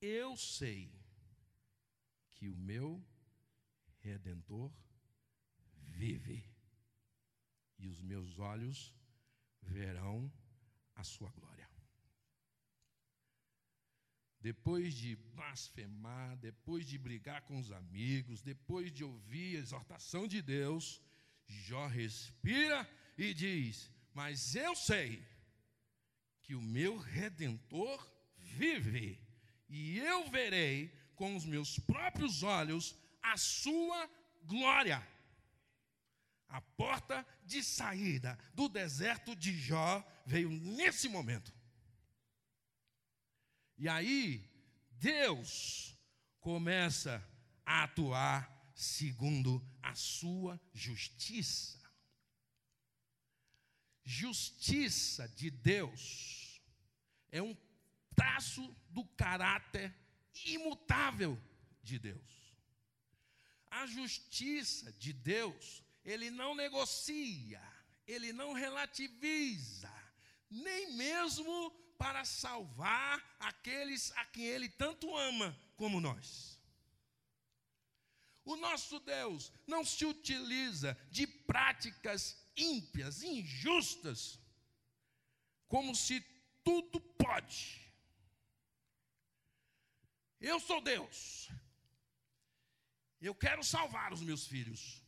Eu 0.02 0.36
sei 0.36 0.92
que 2.32 2.50
o 2.50 2.56
meu 2.56 3.06
redentor 4.00 4.72
vive, 5.76 6.44
e 7.78 7.88
os 7.88 8.02
meus 8.02 8.40
olhos 8.40 8.94
verão 9.62 10.32
a 10.96 11.04
sua 11.04 11.30
glória 11.32 11.63
depois 14.44 14.94
de 14.94 15.16
blasfemar, 15.16 16.36
depois 16.36 16.86
de 16.86 16.98
brigar 16.98 17.42
com 17.44 17.58
os 17.58 17.72
amigos, 17.72 18.42
depois 18.42 18.92
de 18.92 19.02
ouvir 19.02 19.56
a 19.56 19.60
exortação 19.62 20.28
de 20.28 20.42
Deus, 20.42 21.02
Jó 21.48 21.88
respira 21.88 22.86
e 23.18 23.34
diz: 23.34 23.90
Mas 24.14 24.54
eu 24.54 24.76
sei 24.76 25.26
que 26.42 26.56
o 26.56 26.62
meu 26.62 26.98
redentor 26.98 28.06
vive, 28.38 29.18
e 29.70 29.98
eu 29.98 30.30
verei 30.30 30.94
com 31.16 31.38
os 31.38 31.46
meus 31.46 31.80
próprios 31.80 32.44
olhos 32.44 32.98
a 33.22 33.38
sua 33.38 34.10
glória. 34.44 35.08
A 36.50 36.60
porta 36.60 37.26
de 37.46 37.64
saída 37.64 38.38
do 38.54 38.68
deserto 38.68 39.34
de 39.38 39.58
Jó 39.58 40.06
veio 40.26 40.50
nesse 40.50 41.08
momento. 41.08 41.53
E 43.84 43.90
aí, 43.90 44.50
Deus 44.92 45.94
começa 46.40 47.22
a 47.66 47.84
atuar 47.84 48.72
segundo 48.74 49.62
a 49.82 49.94
sua 49.94 50.58
justiça. 50.74 51.78
Justiça 54.02 55.28
de 55.28 55.52
Deus 55.52 56.62
é 57.30 57.42
um 57.42 57.54
traço 58.16 58.74
do 58.88 59.04
caráter 59.04 59.94
imutável 60.46 61.38
de 61.82 62.00
Deus. 62.00 62.56
A 63.70 63.86
justiça 63.86 64.94
de 64.94 65.12
Deus, 65.12 65.84
ele 66.06 66.30
não 66.30 66.56
negocia, 66.56 67.62
ele 68.08 68.32
não 68.32 68.54
relativiza, 68.54 69.92
nem 70.50 70.94
mesmo 70.94 71.70
para 72.04 72.26
salvar 72.26 73.18
aqueles 73.40 74.12
a 74.18 74.26
quem 74.26 74.44
Ele 74.44 74.68
tanto 74.68 75.16
ama 75.16 75.58
como 75.78 76.02
nós. 76.02 76.60
O 78.44 78.58
nosso 78.58 79.00
Deus 79.00 79.54
não 79.66 79.86
se 79.86 80.04
utiliza 80.06 80.98
de 81.10 81.26
práticas 81.26 82.38
ímpias, 82.58 83.24
injustas, 83.24 84.38
como 85.70 85.96
se 85.96 86.20
tudo 86.62 87.00
pode. 87.00 87.82
Eu 90.42 90.60
sou 90.60 90.82
Deus. 90.82 91.50
Eu 93.22 93.34
quero 93.34 93.64
salvar 93.64 94.12
os 94.12 94.22
meus 94.22 94.46
filhos. 94.46 95.02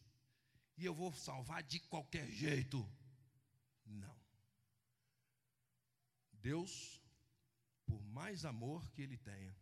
E 0.77 0.85
eu 0.85 0.95
vou 0.95 1.11
salvar 1.13 1.61
de 1.61 1.81
qualquer 1.81 2.31
jeito. 2.31 2.89
Não. 3.85 4.15
Deus, 6.45 7.01
por 7.87 7.99
mais 8.17 8.45
amor 8.45 8.87
que 8.91 9.01
Ele 9.01 9.17
tenha, 9.17 9.57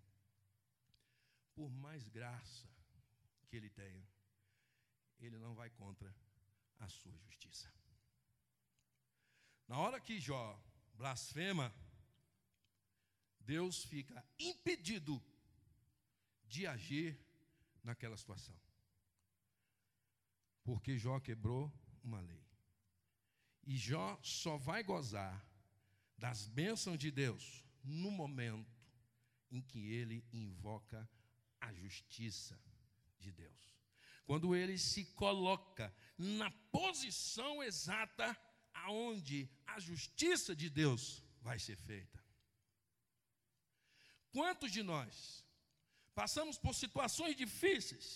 por 1.55 1.71
mais 1.71 2.09
graça 2.09 2.67
que 3.47 3.55
Ele 3.55 3.69
tenha, 3.69 4.05
Ele 5.17 5.37
não 5.37 5.55
vai 5.55 5.69
contra 5.69 6.13
a 6.79 6.89
sua 6.89 7.17
justiça. 7.19 7.73
Na 9.65 9.77
hora 9.77 10.01
que 10.01 10.19
Jó 10.19 10.61
blasfema, 10.95 11.73
Deus 13.39 13.85
fica 13.85 14.21
impedido 14.37 15.23
de 16.49 16.67
agir 16.67 17.17
naquela 17.81 18.17
situação. 18.17 18.59
Porque 20.65 20.97
Jó 20.97 21.17
quebrou 21.21 21.71
uma 22.03 22.19
lei. 22.19 22.45
E 23.63 23.77
Jó 23.77 24.19
só 24.21 24.57
vai 24.57 24.83
gozar 24.83 25.52
das 26.23 26.47
bênçãos 26.47 26.97
de 26.97 27.11
Deus 27.11 27.65
no 27.83 28.09
momento 28.09 28.81
em 29.51 29.61
que 29.61 29.91
ele 29.91 30.25
invoca 30.31 31.09
a 31.59 31.73
justiça 31.73 32.57
de 33.19 33.29
Deus. 33.29 33.61
Quando 34.25 34.55
ele 34.55 34.77
se 34.77 35.03
coloca 35.15 35.93
na 36.17 36.49
posição 36.71 37.61
exata 37.61 38.39
aonde 38.73 39.51
a 39.67 39.81
justiça 39.81 40.55
de 40.55 40.69
Deus 40.69 41.21
vai 41.41 41.59
ser 41.59 41.75
feita. 41.75 42.23
Quantos 44.31 44.71
de 44.71 44.81
nós 44.81 45.45
passamos 46.15 46.57
por 46.57 46.73
situações 46.73 47.35
difíceis 47.35 48.07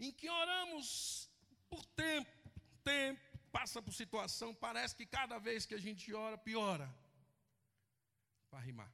em 0.00 0.10
que 0.10 0.28
oramos 0.28 1.30
por 1.68 1.86
tempo, 1.86 2.52
tempo, 2.82 3.29
passa 3.52 3.82
por 3.82 3.92
situação, 3.92 4.54
parece 4.54 4.94
que 4.96 5.06
cada 5.06 5.38
vez 5.38 5.66
que 5.66 5.74
a 5.74 5.78
gente 5.86 6.12
ora, 6.12 6.36
piora. 6.38 6.88
Para 8.50 8.60
rimar. 8.60 8.92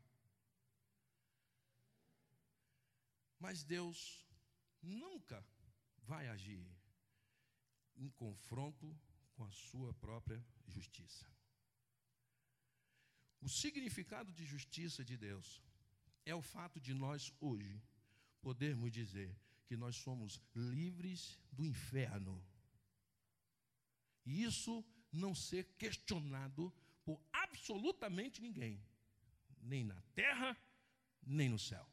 Mas 3.38 3.62
Deus 3.62 4.26
nunca 4.82 5.44
vai 6.02 6.28
agir 6.28 6.66
em 7.96 8.10
confronto 8.10 8.96
com 9.34 9.44
a 9.44 9.50
sua 9.50 9.92
própria 9.94 10.44
justiça. 10.66 11.26
O 13.40 13.48
significado 13.48 14.32
de 14.32 14.44
justiça 14.44 15.04
de 15.04 15.16
Deus 15.16 15.62
é 16.25 16.34
o 16.34 16.42
fato 16.42 16.80
de 16.80 16.92
nós 16.92 17.32
hoje 17.40 17.80
podermos 18.40 18.90
dizer 18.92 19.36
que 19.66 19.76
nós 19.76 19.96
somos 19.96 20.40
livres 20.54 21.38
do 21.52 21.64
inferno. 21.64 22.42
E 24.26 24.42
isso 24.42 24.85
não 25.12 25.35
ser 25.35 25.64
questionado 25.78 26.75
por 27.04 27.23
absolutamente 27.33 28.42
ninguém, 28.42 28.85
nem 29.62 29.85
na 29.85 30.00
terra, 30.14 30.56
nem 31.23 31.49
no 31.49 31.59
céu. 31.59 31.88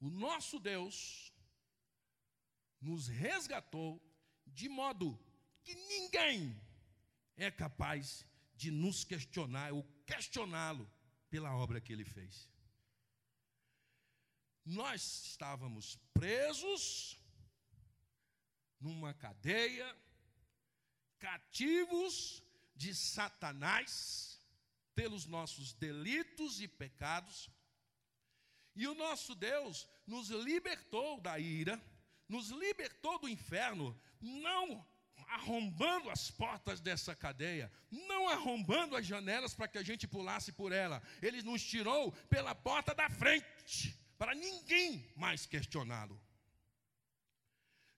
O 0.00 0.10
nosso 0.10 0.58
Deus 0.58 1.32
nos 2.80 3.06
resgatou 3.06 4.02
de 4.46 4.68
modo 4.68 5.18
que 5.62 5.74
ninguém 5.74 6.60
é 7.36 7.50
capaz 7.50 8.26
de 8.54 8.70
nos 8.70 9.04
questionar 9.04 9.72
ou 9.72 9.84
questioná-lo 10.06 10.90
pela 11.28 11.54
obra 11.54 11.80
que 11.80 11.92
ele 11.92 12.04
fez. 12.04 12.50
Nós 14.64 15.24
estávamos 15.26 15.96
presos 16.12 17.19
numa 18.80 19.12
cadeia, 19.14 19.96
cativos 21.18 22.42
de 22.74 22.94
Satanás 22.94 24.40
pelos 24.94 25.26
nossos 25.26 25.72
delitos 25.74 26.60
e 26.60 26.66
pecados, 26.66 27.50
e 28.74 28.86
o 28.86 28.94
nosso 28.94 29.34
Deus 29.34 29.86
nos 30.06 30.30
libertou 30.30 31.20
da 31.20 31.38
ira, 31.38 31.80
nos 32.28 32.48
libertou 32.50 33.18
do 33.18 33.28
inferno, 33.28 33.98
não 34.20 34.86
arrombando 35.28 36.10
as 36.10 36.30
portas 36.30 36.80
dessa 36.80 37.14
cadeia, 37.14 37.70
não 37.90 38.28
arrombando 38.28 38.96
as 38.96 39.06
janelas 39.06 39.54
para 39.54 39.68
que 39.68 39.78
a 39.78 39.82
gente 39.82 40.06
pulasse 40.06 40.52
por 40.52 40.72
ela. 40.72 41.02
Ele 41.22 41.42
nos 41.42 41.62
tirou 41.62 42.12
pela 42.28 42.54
porta 42.54 42.94
da 42.94 43.08
frente, 43.08 43.96
para 44.18 44.34
ninguém 44.34 45.12
mais 45.16 45.46
questioná-lo. 45.46 46.20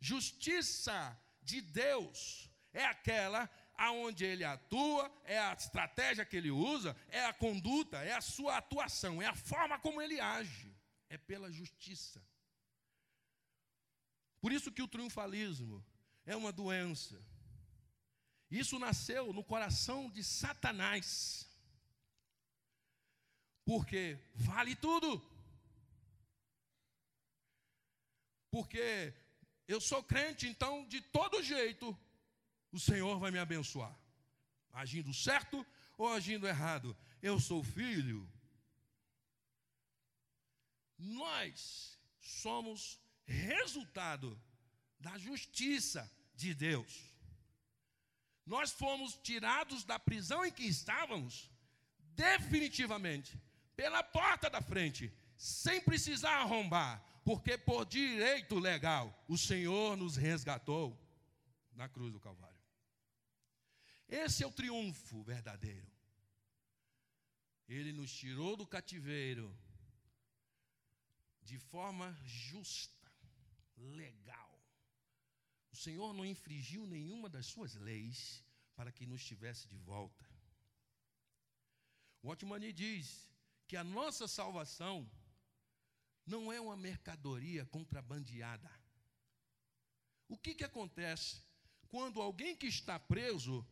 Justiça 0.02 1.16
de 1.40 1.60
Deus 1.60 2.50
é 2.72 2.84
aquela 2.84 3.48
aonde 3.76 4.24
ele 4.24 4.42
atua, 4.42 5.08
é 5.24 5.38
a 5.38 5.52
estratégia 5.52 6.24
que 6.24 6.36
ele 6.36 6.50
usa, 6.50 6.96
é 7.08 7.24
a 7.24 7.32
conduta, 7.32 7.98
é 8.02 8.12
a 8.12 8.20
sua 8.20 8.56
atuação, 8.56 9.22
é 9.22 9.26
a 9.26 9.34
forma 9.36 9.78
como 9.78 10.02
ele 10.02 10.18
age, 10.18 10.74
é 11.08 11.16
pela 11.16 11.52
justiça. 11.52 12.20
Por 14.40 14.50
isso 14.50 14.72
que 14.72 14.82
o 14.82 14.88
triunfalismo 14.88 15.84
é 16.26 16.34
uma 16.34 16.50
doença. 16.50 17.24
Isso 18.50 18.80
nasceu 18.80 19.32
no 19.32 19.44
coração 19.44 20.10
de 20.10 20.24
Satanás. 20.24 21.48
Porque 23.64 24.18
vale 24.34 24.74
tudo. 24.74 25.24
Porque 28.50 29.14
eu 29.66 29.80
sou 29.80 30.02
crente, 30.02 30.46
então 30.46 30.86
de 30.86 31.00
todo 31.00 31.42
jeito 31.42 31.96
o 32.70 32.78
Senhor 32.78 33.18
vai 33.18 33.30
me 33.30 33.38
abençoar. 33.38 33.96
Agindo 34.72 35.12
certo 35.12 35.66
ou 35.98 36.08
agindo 36.08 36.46
errado. 36.46 36.96
Eu 37.20 37.38
sou 37.38 37.62
filho. 37.62 38.28
Nós 40.98 41.98
somos 42.20 43.00
resultado 43.24 44.40
da 44.98 45.18
justiça 45.18 46.10
de 46.34 46.54
Deus. 46.54 47.12
Nós 48.44 48.72
fomos 48.72 49.14
tirados 49.22 49.84
da 49.84 49.98
prisão 49.98 50.44
em 50.44 50.50
que 50.50 50.64
estávamos, 50.64 51.50
definitivamente, 51.98 53.40
pela 53.76 54.02
porta 54.02 54.50
da 54.50 54.60
frente, 54.60 55.12
sem 55.36 55.80
precisar 55.80 56.40
arrombar, 56.40 57.04
porque 57.24 57.56
por 57.56 57.84
direito 57.86 58.58
legal 58.58 59.24
o 59.28 59.38
Senhor 59.38 59.96
nos 59.96 60.16
resgatou 60.16 60.98
na 61.74 61.88
cruz 61.88 62.12
do 62.12 62.20
Calvário. 62.20 62.60
Esse 64.08 64.42
é 64.42 64.46
o 64.46 64.52
triunfo 64.52 65.22
verdadeiro. 65.22 65.90
Ele 67.68 67.92
nos 67.92 68.12
tirou 68.12 68.56
do 68.56 68.66
cativeiro 68.66 69.56
de 71.42 71.58
forma 71.58 72.12
justa, 72.24 73.10
legal. 73.76 74.60
O 75.72 75.76
Senhor 75.76 76.12
não 76.12 76.24
infringiu 76.24 76.86
nenhuma 76.86 77.28
das 77.28 77.46
suas 77.46 77.74
leis 77.74 78.44
para 78.76 78.92
que 78.92 79.06
nos 79.06 79.24
tivesse 79.24 79.66
de 79.68 79.78
volta. 79.78 80.24
O 82.22 82.28
Otmani 82.28 82.72
diz 82.72 83.30
que 83.66 83.76
a 83.76 83.82
nossa 83.82 84.28
salvação 84.28 85.10
não 86.26 86.52
é 86.52 86.60
uma 86.60 86.76
mercadoria 86.76 87.64
contrabandeada. 87.66 88.70
O 90.28 90.36
que, 90.36 90.54
que 90.54 90.64
acontece 90.64 91.42
quando 91.88 92.22
alguém 92.22 92.56
que 92.56 92.66
está 92.66 92.98
preso, 92.98 93.66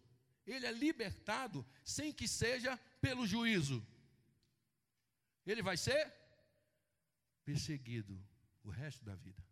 ele 0.46 0.66
é 0.66 0.72
libertado 0.72 1.66
sem 1.84 2.12
que 2.12 2.28
seja 2.28 2.76
pelo 3.00 3.26
juízo? 3.26 3.86
Ele 5.46 5.62
vai 5.62 5.76
ser 5.76 6.12
perseguido 7.44 8.22
o 8.62 8.70
resto 8.70 9.04
da 9.04 9.14
vida. 9.14 9.42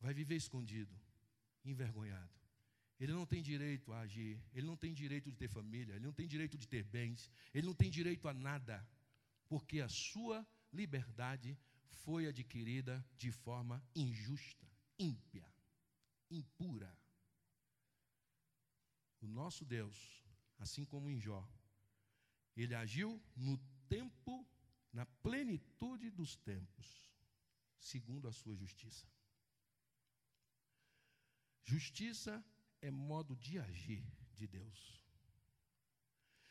Vai 0.00 0.12
viver 0.12 0.36
escondido 0.36 0.94
envergonhado. 1.64 2.32
Ele 3.00 3.12
não 3.12 3.26
tem 3.26 3.42
direito 3.42 3.92
a 3.92 4.00
agir, 4.00 4.40
ele 4.52 4.66
não 4.66 4.76
tem 4.76 4.92
direito 4.92 5.30
de 5.30 5.36
ter 5.36 5.48
família, 5.48 5.94
ele 5.94 6.04
não 6.04 6.12
tem 6.12 6.26
direito 6.26 6.56
de 6.56 6.66
ter 6.66 6.84
bens, 6.84 7.30
ele 7.52 7.66
não 7.66 7.74
tem 7.74 7.90
direito 7.90 8.28
a 8.28 8.34
nada, 8.34 8.86
porque 9.48 9.80
a 9.80 9.88
sua 9.88 10.46
liberdade 10.72 11.58
foi 11.94 12.26
adquirida 12.26 13.04
de 13.16 13.30
forma 13.30 13.82
injusta, 13.94 14.66
ímpia, 14.98 15.46
impura. 16.30 16.96
O 19.20 19.26
nosso 19.26 19.64
Deus, 19.64 20.22
assim 20.58 20.84
como 20.84 21.08
em 21.08 21.18
Jó, 21.18 21.48
ele 22.56 22.74
agiu 22.74 23.20
no 23.34 23.56
tempo, 23.88 24.46
na 24.92 25.06
plenitude 25.06 26.10
dos 26.10 26.36
tempos, 26.36 27.10
segundo 27.78 28.28
a 28.28 28.32
sua 28.32 28.54
justiça. 28.54 29.06
Justiça 31.64 32.44
é 32.80 32.90
modo 32.90 33.34
de 33.34 33.58
agir 33.58 34.04
de 34.34 34.46
Deus. 34.46 35.02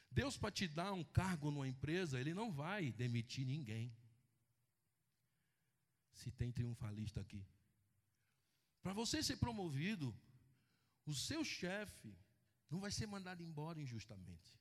Deus, 0.09 0.37
para 0.37 0.51
te 0.51 0.67
dar 0.67 0.93
um 0.93 1.03
cargo 1.03 1.49
numa 1.49 1.67
empresa, 1.67 2.19
Ele 2.19 2.33
não 2.33 2.51
vai 2.51 2.91
demitir 2.91 3.45
ninguém. 3.45 3.91
Se 6.13 6.31
tem 6.31 6.51
triunfalista 6.51 7.19
aqui. 7.21 7.45
Para 8.81 8.93
você 8.93 9.23
ser 9.23 9.37
promovido, 9.37 10.13
o 11.05 11.13
seu 11.13 11.43
chefe 11.43 12.15
não 12.69 12.79
vai 12.79 12.91
ser 12.91 13.07
mandado 13.07 13.41
embora 13.41 13.79
injustamente. 13.79 14.59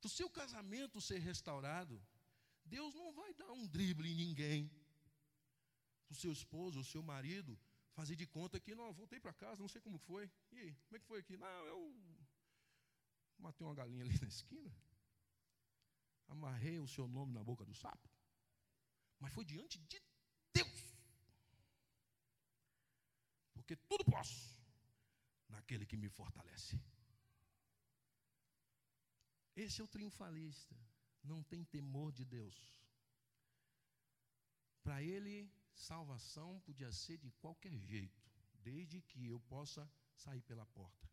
Para 0.00 0.08
o 0.08 0.10
seu 0.10 0.28
casamento 0.30 1.00
ser 1.00 1.18
restaurado, 1.18 2.00
Deus 2.64 2.94
não 2.94 3.12
vai 3.12 3.32
dar 3.34 3.50
um 3.52 3.66
drible 3.66 4.10
em 4.10 4.14
ninguém. 4.14 4.70
Para 6.06 6.14
o 6.14 6.20
seu 6.22 6.32
esposo, 6.32 6.80
o 6.80 6.84
seu 6.84 7.02
marido, 7.02 7.58
fazer 7.92 8.16
de 8.16 8.26
conta 8.26 8.60
que, 8.60 8.74
não, 8.74 8.92
voltei 8.92 9.18
para 9.18 9.32
casa, 9.32 9.60
não 9.60 9.68
sei 9.68 9.80
como 9.80 9.98
foi. 9.98 10.30
E 10.52 10.58
aí, 10.58 10.74
como 10.84 10.96
é 10.96 11.00
que 11.00 11.06
foi 11.06 11.20
aqui? 11.20 11.36
Não, 11.36 11.66
eu. 11.66 11.78
Matei 13.38 13.66
uma 13.66 13.74
galinha 13.74 14.04
ali 14.04 14.18
na 14.20 14.28
esquina. 14.28 14.72
Amarrei 16.28 16.78
o 16.78 16.88
seu 16.88 17.08
nome 17.08 17.32
na 17.32 17.42
boca 17.42 17.64
do 17.64 17.74
sapo. 17.74 18.08
Mas 19.18 19.32
foi 19.32 19.44
diante 19.44 19.78
de 19.78 20.00
Deus. 20.52 20.82
Porque 23.54 23.76
tudo 23.76 24.04
posso 24.04 24.56
naquele 25.48 25.84
que 25.86 25.96
me 25.96 26.08
fortalece. 26.08 26.80
Esse 29.56 29.80
é 29.80 29.84
o 29.84 29.88
triunfalista. 29.88 30.76
Não 31.22 31.42
tem 31.42 31.64
temor 31.64 32.12
de 32.12 32.24
Deus. 32.24 32.56
Para 34.82 35.02
ele, 35.02 35.52
salvação 35.74 36.60
podia 36.60 36.90
ser 36.92 37.18
de 37.18 37.30
qualquer 37.32 37.76
jeito, 37.76 38.22
desde 38.54 39.02
que 39.02 39.26
eu 39.26 39.40
possa 39.40 39.90
sair 40.14 40.40
pela 40.42 40.64
porta. 40.66 41.10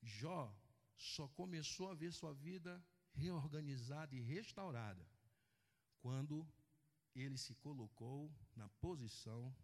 Jó 0.00 0.56
só 0.96 1.28
começou 1.28 1.90
a 1.90 1.94
ver 1.94 2.12
sua 2.12 2.32
vida 2.32 2.82
reorganizada 3.12 4.14
e 4.14 4.20
restaurada 4.20 5.06
quando 6.02 6.46
ele 7.14 7.38
se 7.38 7.54
colocou 7.54 8.30
na 8.56 8.68
posição 8.68 9.54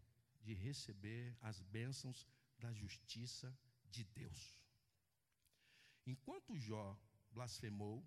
de 0.41 0.55
receber 0.55 1.37
as 1.41 1.61
bênçãos 1.61 2.27
da 2.59 2.73
justiça 2.73 3.55
de 3.91 4.05
Deus. 4.05 4.59
Enquanto 6.07 6.57
Jó 6.57 6.99
blasfemou, 7.31 8.07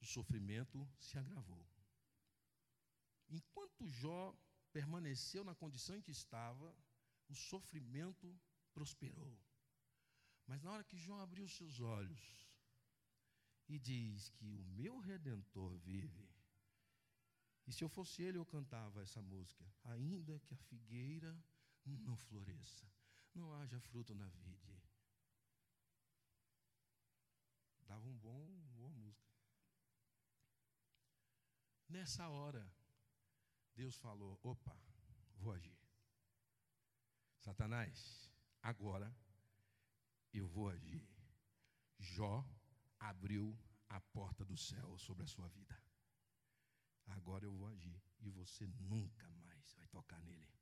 o 0.00 0.04
sofrimento 0.04 0.88
se 0.98 1.18
agravou. 1.18 1.66
Enquanto 3.28 3.88
Jó 3.88 4.36
permaneceu 4.72 5.42
na 5.42 5.54
condição 5.54 5.96
em 5.96 6.02
que 6.02 6.10
estava, 6.10 6.76
o 7.28 7.34
sofrimento 7.34 8.38
prosperou. 8.72 9.36
Mas 10.46 10.62
na 10.62 10.70
hora 10.70 10.84
que 10.84 10.96
Jó 10.96 11.18
abriu 11.20 11.48
seus 11.48 11.80
olhos 11.80 12.46
e 13.68 13.78
diz 13.78 14.28
que 14.30 14.54
o 14.54 14.64
meu 14.64 14.98
redentor 14.98 15.76
vive, 15.78 16.28
e 17.66 17.72
se 17.72 17.82
eu 17.82 17.88
fosse 17.88 18.22
ele, 18.22 18.38
eu 18.38 18.46
cantava 18.46 19.02
essa 19.02 19.20
música, 19.20 19.64
ainda 19.82 20.38
que 20.40 20.54
a 20.54 20.56
figueira 20.56 21.36
não 21.84 22.16
floresça, 22.16 22.86
não 23.34 23.52
haja 23.54 23.80
fruto 23.80 24.14
na 24.14 24.28
vide. 24.28 24.80
Dava 27.86 28.06
um 28.08 28.18
bom, 28.18 28.46
boa 28.74 28.92
música. 28.92 29.36
Nessa 31.88 32.28
hora, 32.28 32.72
Deus 33.74 33.96
falou: 33.96 34.38
opa, 34.42 34.76
vou 35.36 35.52
agir. 35.52 35.78
Satanás, 37.38 38.30
agora 38.62 39.14
eu 40.32 40.48
vou 40.48 40.68
agir. 40.68 41.06
Jó 41.98 42.44
abriu 42.98 43.56
a 43.88 44.00
porta 44.00 44.44
do 44.44 44.56
céu 44.56 44.98
sobre 44.98 45.24
a 45.24 45.26
sua 45.26 45.48
vida. 45.48 45.85
Agora 47.06 47.44
eu 47.44 47.52
vou 47.52 47.68
agir 47.68 48.02
e 48.20 48.30
você 48.30 48.66
nunca 48.66 49.28
mais 49.30 49.72
vai 49.74 49.86
tocar 49.88 50.20
nele. 50.22 50.60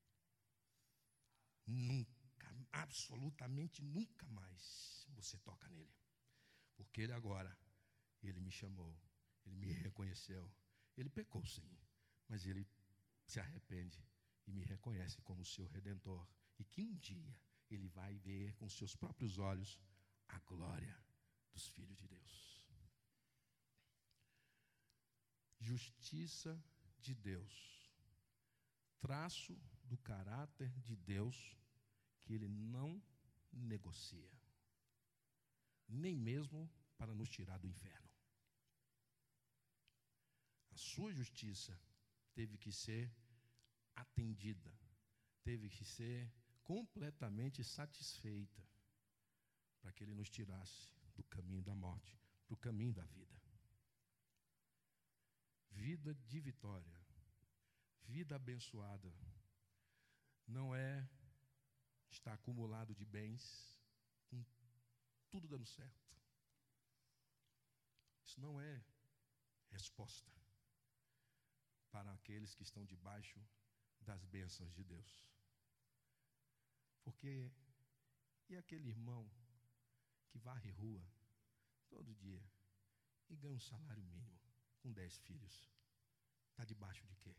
Nunca, 1.66 2.54
absolutamente 2.72 3.82
nunca 3.82 4.28
mais 4.28 5.06
você 5.14 5.38
toca 5.38 5.68
nele. 5.68 5.94
Porque 6.76 7.02
ele 7.02 7.12
agora, 7.12 7.56
ele 8.22 8.40
me 8.40 8.50
chamou, 8.50 8.94
ele 9.46 9.56
me 9.56 9.72
reconheceu. 9.72 10.52
Ele 10.96 11.08
pecou 11.08 11.44
sim, 11.44 11.68
mas 12.28 12.46
ele 12.46 12.68
se 13.26 13.40
arrepende 13.40 14.04
e 14.46 14.52
me 14.52 14.62
reconhece 14.62 15.20
como 15.22 15.44
seu 15.44 15.66
redentor. 15.66 16.26
E 16.58 16.64
que 16.64 16.82
um 16.82 16.94
dia 16.96 17.40
ele 17.70 17.88
vai 17.88 18.16
ver 18.18 18.54
com 18.54 18.68
seus 18.68 18.94
próprios 18.94 19.38
olhos 19.38 19.78
a 20.28 20.38
glória 20.40 20.96
dos 21.52 21.66
filhos 21.68 21.96
de 21.96 22.06
Deus. 22.06 22.53
Justiça 25.64 26.62
de 27.00 27.14
Deus, 27.14 27.54
traço 29.00 29.58
do 29.84 29.96
caráter 29.96 30.70
de 30.80 30.94
Deus 30.94 31.56
que 32.20 32.34
ele 32.34 32.48
não 32.48 33.02
negocia, 33.50 34.30
nem 35.88 36.14
mesmo 36.14 36.70
para 36.98 37.14
nos 37.14 37.30
tirar 37.30 37.58
do 37.58 37.66
inferno. 37.66 38.10
A 40.70 40.76
sua 40.76 41.14
justiça 41.14 41.80
teve 42.34 42.58
que 42.58 42.70
ser 42.70 43.10
atendida, 43.96 44.72
teve 45.42 45.70
que 45.70 45.84
ser 45.84 46.30
completamente 46.62 47.64
satisfeita 47.64 48.62
para 49.80 49.92
que 49.92 50.04
ele 50.04 50.14
nos 50.14 50.28
tirasse 50.28 50.92
do 51.14 51.24
caminho 51.24 51.62
da 51.62 51.74
morte 51.74 52.18
para 52.44 52.54
o 52.54 52.58
caminho 52.58 52.92
da 52.92 53.04
vida. 53.06 53.33
Vida 55.74 56.14
de 56.14 56.40
vitória, 56.40 56.98
vida 58.04 58.36
abençoada, 58.36 59.12
não 60.46 60.74
é 60.74 61.08
estar 62.10 62.32
acumulado 62.34 62.94
de 62.94 63.04
bens, 63.04 63.42
com 64.28 64.44
tudo 65.30 65.48
dando 65.48 65.66
certo. 65.66 66.14
Isso 68.24 68.40
não 68.40 68.60
é 68.60 68.84
resposta 69.70 70.32
para 71.90 72.12
aqueles 72.12 72.54
que 72.54 72.62
estão 72.62 72.84
debaixo 72.84 73.40
das 74.00 74.24
bênçãos 74.24 74.72
de 74.74 74.84
Deus. 74.84 75.28
Porque 77.02 77.52
e 78.48 78.56
aquele 78.56 78.88
irmão 78.88 79.30
que 80.28 80.38
varre 80.38 80.70
rua 80.70 81.04
todo 81.88 82.14
dia 82.14 82.42
e 83.28 83.36
ganha 83.36 83.54
um 83.54 83.60
salário 83.60 84.02
mínimo 84.04 84.43
com 84.84 84.92
dez 84.92 85.16
filhos? 85.16 85.66
Está 86.50 86.62
debaixo 86.62 87.06
de 87.06 87.16
quê? 87.16 87.34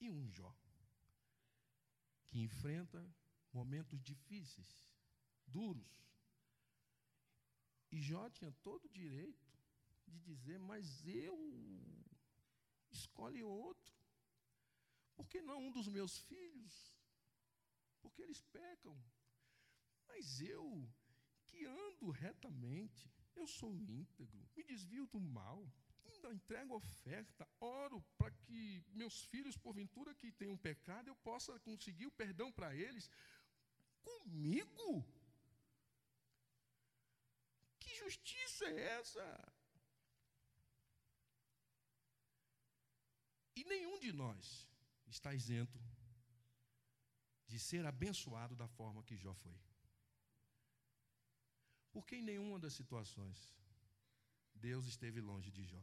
E 0.00 0.10
um 0.10 0.28
Jó 0.28 0.54
que 2.26 2.40
enfrenta 2.40 3.00
momentos 3.50 4.02
difíceis, 4.02 4.84
duros. 5.46 5.90
E 7.90 8.02
Jó 8.02 8.28
tinha 8.28 8.52
todo 8.52 8.84
o 8.84 8.92
direito 8.92 9.50
de 10.06 10.20
dizer: 10.20 10.58
Mas 10.58 11.02
eu 11.06 11.38
escolhe 12.90 13.42
outro. 13.42 13.94
Por 15.14 15.26
que 15.26 15.40
não 15.40 15.68
um 15.68 15.70
dos 15.70 15.88
meus 15.88 16.18
filhos? 16.18 16.94
Porque 18.02 18.20
eles 18.20 18.42
pecam. 18.42 19.02
Mas 20.06 20.40
eu, 20.40 20.86
que 21.46 21.64
ando 21.64 22.10
retamente, 22.10 23.10
eu 23.36 23.46
sou 23.46 23.74
íntegro, 23.74 24.48
me 24.56 24.62
desvio 24.62 25.06
do 25.06 25.20
mal, 25.20 25.60
ainda 26.06 26.32
entrego 26.32 26.74
oferta, 26.74 27.48
oro 27.60 28.00
para 28.18 28.30
que 28.30 28.84
meus 28.92 29.24
filhos, 29.24 29.56
porventura 29.56 30.14
que 30.14 30.32
tenham 30.32 30.56
pecado, 30.56 31.08
eu 31.08 31.16
possa 31.16 31.58
conseguir 31.60 32.06
o 32.06 32.16
perdão 32.22 32.50
para 32.52 32.74
eles. 32.74 33.10
Comigo? 34.02 35.04
Que 37.78 37.94
justiça 37.96 38.64
é 38.66 38.80
essa? 38.98 39.54
E 43.56 43.64
nenhum 43.64 43.98
de 43.98 44.12
nós 44.12 44.68
está 45.06 45.32
isento 45.32 45.78
de 47.46 47.58
ser 47.58 47.84
abençoado 47.86 48.56
da 48.56 48.66
forma 48.66 49.02
que 49.04 49.16
Jó 49.16 49.34
foi. 49.34 49.63
Porque 51.94 52.16
em 52.16 52.22
nenhuma 52.22 52.58
das 52.58 52.74
situações 52.74 53.38
Deus 54.54 54.86
esteve 54.86 55.20
longe 55.20 55.50
de 55.50 55.64
Jó. 55.64 55.82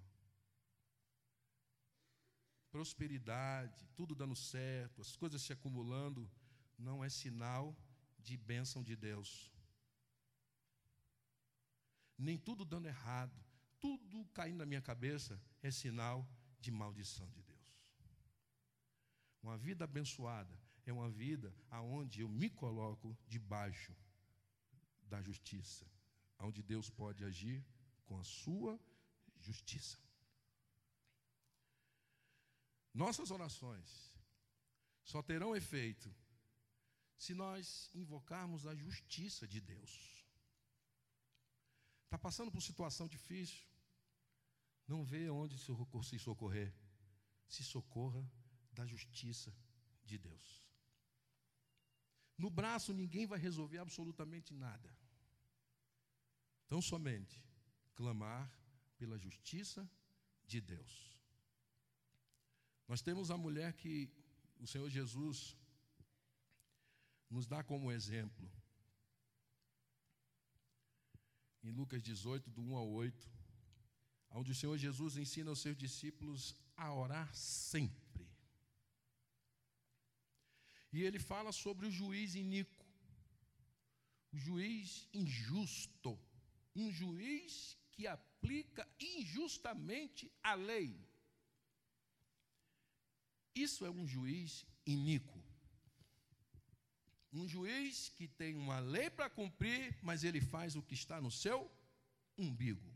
Prosperidade, 2.70 3.88
tudo 3.96 4.14
dando 4.14 4.36
certo, 4.36 5.02
as 5.02 5.16
coisas 5.16 5.42
se 5.42 5.54
acumulando, 5.54 6.30
não 6.78 7.04
é 7.04 7.10
sinal 7.10 7.66
de 8.20 8.36
bênção 8.38 8.84
de 8.84 8.96
Deus. 8.96 9.52
Nem 12.18 12.38
tudo 12.38 12.64
dando 12.64 12.88
errado, 12.88 13.38
tudo 13.80 14.26
caindo 14.34 14.58
na 14.58 14.66
minha 14.66 14.82
cabeça 14.82 15.42
é 15.62 15.72
sinal 15.72 16.28
de 16.60 16.72
maldição 16.72 17.30
de 17.32 17.42
Deus. 17.42 17.62
Uma 19.42 19.58
vida 19.58 19.86
abençoada 19.86 20.56
é 20.86 20.94
uma 20.94 21.10
vida 21.10 21.56
aonde 21.70 22.22
eu 22.22 22.30
me 22.30 22.50
coloco 22.50 23.18
debaixo 23.28 23.96
da 25.12 25.22
justiça, 25.22 25.91
onde 26.46 26.62
Deus 26.62 26.90
pode 26.90 27.24
agir 27.24 27.66
com 28.06 28.18
a 28.18 28.24
sua 28.24 28.80
justiça. 29.40 29.98
Nossas 32.94 33.32
orações 33.32 34.12
só 35.04 35.22
terão 35.22 35.56
efeito 35.56 36.14
se 37.18 37.34
nós 37.34 37.90
invocarmos 37.94 38.66
a 38.66 38.76
justiça 38.76 39.48
de 39.48 39.62
Deus. 39.62 40.26
Está 42.06 42.18
passando 42.18 42.52
por 42.52 42.62
situação 42.62 43.08
difícil, 43.08 43.66
não 44.88 45.06
vê 45.06 45.30
onde 45.30 45.58
se 45.58 46.20
socorrer, 46.20 46.74
se 47.48 47.64
socorra 47.64 48.30
da 48.74 48.86
justiça 48.86 49.56
de 50.04 50.18
Deus. 50.18 50.68
No 52.38 52.50
braço 52.50 52.92
ninguém 52.94 53.26
vai 53.26 53.40
resolver 53.40 53.78
absolutamente 53.78 54.54
nada. 54.54 55.01
Então, 56.72 56.82
somente 56.82 57.38
clamar 57.96 58.50
pela 58.98 59.18
justiça 59.18 59.82
de 60.48 60.62
Deus. 60.62 61.14
Nós 62.88 63.02
temos 63.02 63.30
a 63.30 63.36
mulher 63.36 63.74
que 63.74 64.10
o 64.58 64.66
Senhor 64.66 64.90
Jesus 64.90 65.58
nos 67.30 67.46
dá 67.46 67.62
como 67.62 67.92
exemplo. 67.92 68.50
Em 71.62 71.72
Lucas 71.72 72.02
18, 72.02 72.50
do 72.50 72.62
1 72.62 72.78
ao 72.78 72.90
8, 72.90 73.30
onde 74.30 74.54
o 74.54 74.56
Senhor 74.56 74.78
Jesus 74.78 75.18
ensina 75.18 75.50
aos 75.50 75.60
seus 75.60 75.76
discípulos 75.76 76.56
a 76.78 76.94
orar 76.94 77.36
sempre. 77.36 78.26
E 80.94 81.04
ele 81.04 81.20
fala 81.20 81.52
sobre 81.52 81.88
o 81.88 81.92
juiz 81.92 82.34
iníquo, 82.34 82.86
o 84.32 84.38
juiz 84.38 85.10
injusto, 85.14 86.18
um 86.76 86.92
juiz 86.92 87.78
que 87.92 88.08
aplica 88.08 88.88
injustamente 89.00 90.32
a 90.42 90.54
lei. 90.54 90.96
Isso 93.54 93.86
é 93.86 93.90
um 93.90 94.08
juiz 94.08 94.66
iníquo. 94.86 95.42
Um 97.34 97.48
juiz 97.48 98.10
que 98.10 98.28
tem 98.28 98.56
uma 98.56 98.80
lei 98.80 99.10
para 99.10 99.30
cumprir, 99.30 99.98
mas 100.02 100.24
ele 100.24 100.42
faz 100.42 100.76
o 100.76 100.82
que 100.82 100.94
está 100.94 101.22
no 101.22 101.32
seu 101.32 101.70
umbigo. 102.38 102.90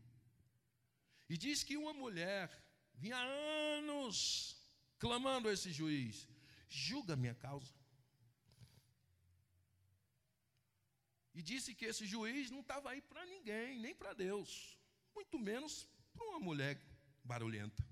E 1.28 1.36
diz 1.36 1.62
que 1.62 1.76
uma 1.76 1.92
mulher 1.92 2.50
vinha 2.94 3.16
há 3.16 3.78
anos 3.78 4.56
clamando 4.98 5.48
a 5.48 5.52
esse 5.52 5.72
juiz: 5.72 6.28
julga 6.68 7.16
minha 7.16 7.34
causa. 7.34 7.75
E 11.38 11.42
disse 11.42 11.74
que 11.74 11.84
esse 11.84 12.06
juiz 12.06 12.50
não 12.50 12.60
estava 12.60 12.90
aí 12.90 13.02
para 13.02 13.26
ninguém, 13.26 13.78
nem 13.78 13.94
para 13.94 14.14
Deus, 14.14 14.78
muito 15.14 15.38
menos 15.38 15.86
para 16.14 16.26
uma 16.28 16.40
mulher 16.40 16.80
barulhenta. 17.22 17.86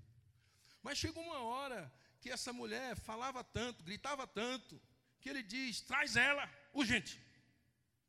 Mas 0.81 0.97
chegou 0.97 1.23
uma 1.23 1.41
hora 1.41 1.93
que 2.19 2.31
essa 2.31 2.51
mulher 2.51 2.97
falava 2.97 3.43
tanto, 3.43 3.83
gritava 3.83 4.25
tanto, 4.25 4.81
que 5.21 5.29
ele 5.29 5.43
diz: 5.43 5.79
traz 5.81 6.15
ela, 6.15 6.51
urgente, 6.73 7.21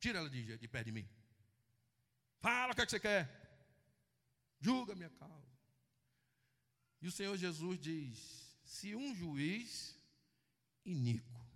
tira 0.01 0.21
ela 0.21 0.31
de, 0.31 0.57
de 0.57 0.69
perto 0.69 0.87
de 0.87 0.93
mim. 0.93 1.09
Fala 2.41 2.73
o 2.73 2.75
que, 2.75 2.81
é 2.81 2.87
que 2.87 2.93
você 2.93 3.01
quer, 3.01 3.29
julga 4.59 4.95
minha 4.95 5.11
causa. 5.11 5.59
E 7.03 7.09
o 7.09 7.13
Senhor 7.13 7.37
Jesus 7.37 7.79
diz: 7.79 8.59
se 8.65 8.97
um 8.97 9.15
juiz 9.15 10.01
iníquo, 10.83 11.47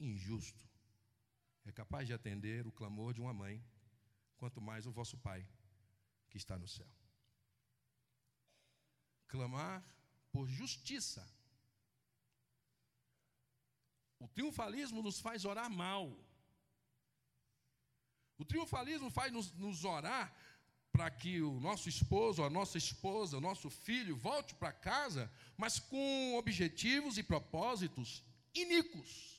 injusto, 0.00 0.67
é 1.68 1.72
capaz 1.72 2.06
de 2.06 2.14
atender 2.14 2.66
o 2.66 2.72
clamor 2.72 3.12
de 3.12 3.20
uma 3.20 3.34
mãe, 3.34 3.62
quanto 4.36 4.60
mais 4.60 4.86
o 4.86 4.92
vosso 4.92 5.16
Pai 5.18 5.46
que 6.30 6.36
está 6.36 6.58
no 6.58 6.68
céu. 6.68 6.88
Clamar 9.26 9.84
por 10.32 10.48
justiça 10.48 11.26
o 14.18 14.26
triunfalismo 14.26 15.02
nos 15.02 15.20
faz 15.20 15.44
orar 15.44 15.70
mal. 15.70 16.12
O 18.36 18.44
triunfalismo 18.44 19.10
faz 19.10 19.32
nos, 19.32 19.52
nos 19.54 19.84
orar 19.84 20.34
para 20.92 21.10
que 21.10 21.40
o 21.40 21.60
nosso 21.60 21.88
esposo, 21.88 22.42
a 22.42 22.50
nossa 22.50 22.78
esposa, 22.78 23.36
o 23.36 23.40
nosso 23.40 23.70
filho 23.70 24.16
volte 24.16 24.54
para 24.54 24.72
casa, 24.72 25.30
mas 25.56 25.78
com 25.78 26.34
objetivos 26.36 27.18
e 27.18 27.22
propósitos 27.22 28.24
iníquos. 28.54 29.37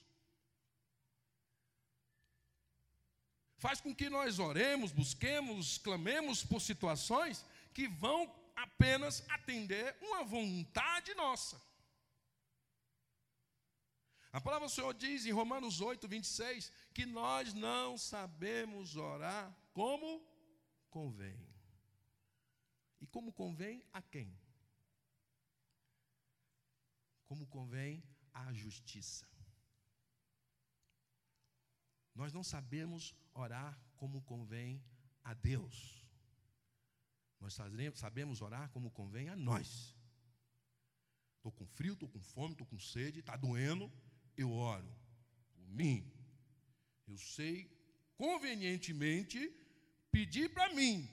Faz 3.59 3.81
com 3.81 3.93
que 3.93 4.09
nós 4.09 4.39
oremos, 4.39 4.93
busquemos, 4.93 5.77
clamemos 5.77 6.43
por 6.43 6.61
situações 6.61 7.45
que 7.73 7.89
vão 7.89 8.33
apenas 8.55 9.21
atender 9.29 9.97
uma 10.01 10.23
vontade 10.23 11.13
nossa. 11.13 11.61
A 14.31 14.39
palavra 14.39 14.67
do 14.67 14.73
Senhor 14.73 14.93
diz 14.93 15.25
em 15.25 15.31
Romanos 15.31 15.81
8, 15.81 16.07
26, 16.07 16.71
que 16.93 17.05
nós 17.05 17.53
não 17.53 17.97
sabemos 17.97 18.95
orar 18.95 19.53
como 19.73 20.25
convém. 20.89 21.37
E 23.01 23.07
como 23.07 23.33
convém 23.33 23.83
a 23.91 24.01
quem? 24.01 24.33
Como 27.25 27.45
convém 27.47 28.01
à 28.33 28.53
justiça. 28.53 29.27
Nós 32.15 32.31
não 32.31 32.43
sabemos 32.43 33.13
orar 33.33 33.79
como 33.95 34.21
convém 34.21 34.83
a 35.23 35.33
Deus. 35.33 36.05
Nós 37.39 37.57
sabemos 37.95 38.41
orar 38.41 38.69
como 38.71 38.91
convém 38.91 39.29
a 39.29 39.35
nós. 39.35 39.95
Estou 41.37 41.51
com 41.51 41.65
frio, 41.65 41.93
estou 41.93 42.09
com 42.09 42.21
fome, 42.21 42.51
estou 42.51 42.67
com 42.67 42.77
sede, 42.77 43.21
está 43.21 43.35
doendo 43.37 43.91
eu 44.35 44.51
oro 44.51 44.89
por 45.53 45.67
mim. 45.69 46.05
Eu 47.07 47.17
sei 47.17 47.69
convenientemente 48.15 49.51
pedir 50.11 50.53
para 50.53 50.73
mim. 50.73 51.07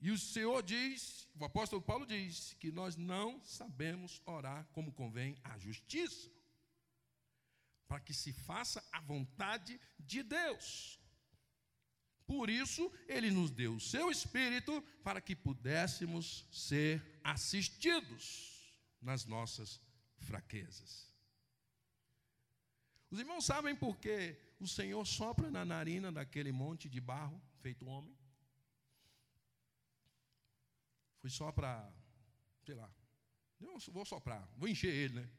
E 0.00 0.10
o 0.10 0.18
Senhor 0.18 0.62
diz, 0.62 1.26
o 1.38 1.44
apóstolo 1.44 1.80
Paulo 1.80 2.06
diz, 2.06 2.54
que 2.54 2.70
nós 2.70 2.94
não 2.96 3.42
sabemos 3.42 4.20
orar 4.26 4.66
como 4.72 4.92
convém 4.92 5.36
à 5.42 5.56
justiça, 5.58 6.30
para 7.94 8.00
que 8.00 8.12
se 8.12 8.32
faça 8.32 8.84
a 8.90 9.00
vontade 9.00 9.80
de 10.00 10.20
Deus. 10.24 10.98
Por 12.26 12.50
isso, 12.50 12.92
Ele 13.06 13.30
nos 13.30 13.52
deu 13.52 13.76
o 13.76 13.80
seu 13.80 14.10
Espírito 14.10 14.82
para 15.04 15.20
que 15.20 15.36
pudéssemos 15.36 16.44
ser 16.50 17.20
assistidos 17.22 18.76
nas 19.00 19.24
nossas 19.26 19.80
fraquezas. 20.18 21.08
Os 23.12 23.20
irmãos 23.20 23.44
sabem 23.44 23.76
por 23.76 23.96
que 23.96 24.36
o 24.58 24.66
Senhor 24.66 25.06
sopra 25.06 25.48
na 25.48 25.64
narina 25.64 26.10
daquele 26.10 26.50
monte 26.50 26.88
de 26.88 27.00
barro 27.00 27.40
feito 27.60 27.86
homem? 27.86 28.18
Foi 31.20 31.30
só 31.30 31.52
para, 31.52 31.94
sei 32.66 32.74
lá, 32.74 32.92
vou 33.92 34.04
soprar, 34.04 34.44
vou 34.56 34.68
encher 34.68 34.92
ele, 34.92 35.14
né? 35.20 35.30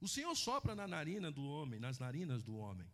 O 0.00 0.08
Senhor 0.08 0.34
sopra 0.34 0.74
na 0.74 0.86
narina 0.88 1.30
do 1.30 1.44
homem, 1.44 1.78
nas 1.78 1.98
narinas 1.98 2.42
do 2.42 2.56
homem, 2.56 2.90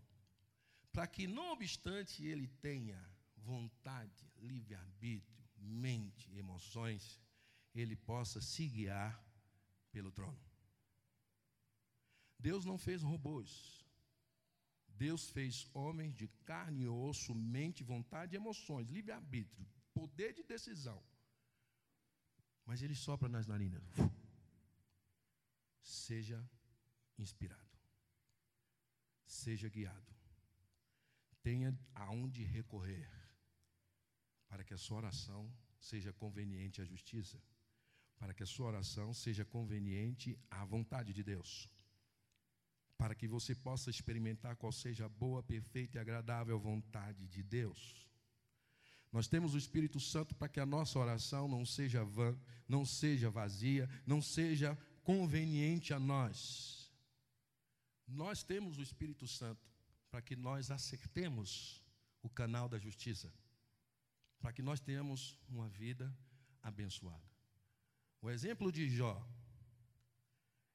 para 0.92 1.06
que, 1.06 1.26
não 1.26 1.52
obstante 1.52 2.24
ele 2.24 2.48
tenha 2.48 3.00
vontade, 3.36 4.28
livre-arbítrio, 4.38 5.44
mente, 5.56 6.34
emoções, 6.36 7.20
ele 7.74 7.94
possa 7.94 8.40
se 8.40 8.66
guiar 8.66 9.24
pelo 9.92 10.10
trono. 10.10 10.40
Deus 12.38 12.64
não 12.64 12.76
fez 12.76 13.02
robôs. 13.02 13.50
Deus 14.88 15.28
fez 15.30 15.68
homens 15.74 16.14
de 16.14 16.26
carne 16.44 16.82
e 16.82 16.88
osso, 16.88 17.34
mente, 17.34 17.84
vontade 17.84 18.34
e 18.34 18.36
emoções, 18.36 18.88
livre-arbítrio, 18.88 19.66
poder 19.92 20.32
de 20.32 20.42
decisão. 20.42 21.02
Mas 22.64 22.82
ele 22.82 22.94
sopra 22.94 23.28
nas 23.28 23.46
narinas. 23.46 23.84
Seja 25.82 26.38
inspirado. 27.18 27.78
Seja 29.26 29.68
guiado. 29.68 30.14
Tenha 31.42 31.78
aonde 31.94 32.42
recorrer 32.44 33.08
para 34.48 34.64
que 34.64 34.74
a 34.74 34.78
sua 34.78 34.98
oração 34.98 35.52
seja 35.78 36.12
conveniente 36.12 36.80
à 36.80 36.84
justiça, 36.84 37.40
para 38.18 38.32
que 38.34 38.42
a 38.42 38.46
sua 38.46 38.66
oração 38.68 39.12
seja 39.12 39.44
conveniente 39.44 40.38
à 40.50 40.64
vontade 40.64 41.12
de 41.12 41.22
Deus 41.22 41.68
para 42.96 43.14
que 43.14 43.28
você 43.28 43.54
possa 43.54 43.90
experimentar 43.90 44.56
qual 44.56 44.72
seja 44.72 45.06
a 45.06 45.08
boa, 45.08 45.42
perfeita 45.42 45.98
e 45.98 46.00
agradável 46.00 46.58
vontade 46.58 47.26
de 47.28 47.42
Deus. 47.42 48.08
Nós 49.12 49.28
temos 49.28 49.54
o 49.54 49.58
Espírito 49.58 50.00
Santo 50.00 50.34
para 50.34 50.48
que 50.48 50.60
a 50.60 50.66
nossa 50.66 50.98
oração 50.98 51.46
não 51.46 51.64
seja 51.64 52.04
vã, 52.04 52.36
não 52.68 52.84
seja 52.84 53.30
vazia, 53.30 53.88
não 54.06 54.20
seja 54.20 54.76
conveniente 55.04 55.94
a 55.94 55.98
nós. 55.98 56.75
Nós 58.06 58.42
temos 58.42 58.78
o 58.78 58.82
Espírito 58.82 59.26
Santo 59.26 59.68
para 60.10 60.22
que 60.22 60.36
nós 60.36 60.70
acertemos 60.70 61.82
o 62.22 62.30
canal 62.30 62.68
da 62.68 62.78
justiça, 62.78 63.32
para 64.40 64.52
que 64.52 64.62
nós 64.62 64.80
tenhamos 64.80 65.38
uma 65.48 65.68
vida 65.68 66.16
abençoada. 66.62 67.28
O 68.20 68.30
exemplo 68.30 68.70
de 68.72 68.88
Jó 68.88 69.26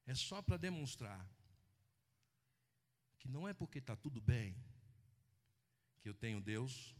é 0.06 0.14
só 0.14 0.42
para 0.42 0.56
demonstrar 0.56 1.28
que 3.18 3.28
não 3.28 3.48
é 3.48 3.54
porque 3.54 3.78
está 3.78 3.94
tudo 3.94 4.20
bem 4.20 4.56
que 6.00 6.08
eu 6.08 6.14
tenho 6.14 6.40
Deus, 6.40 6.96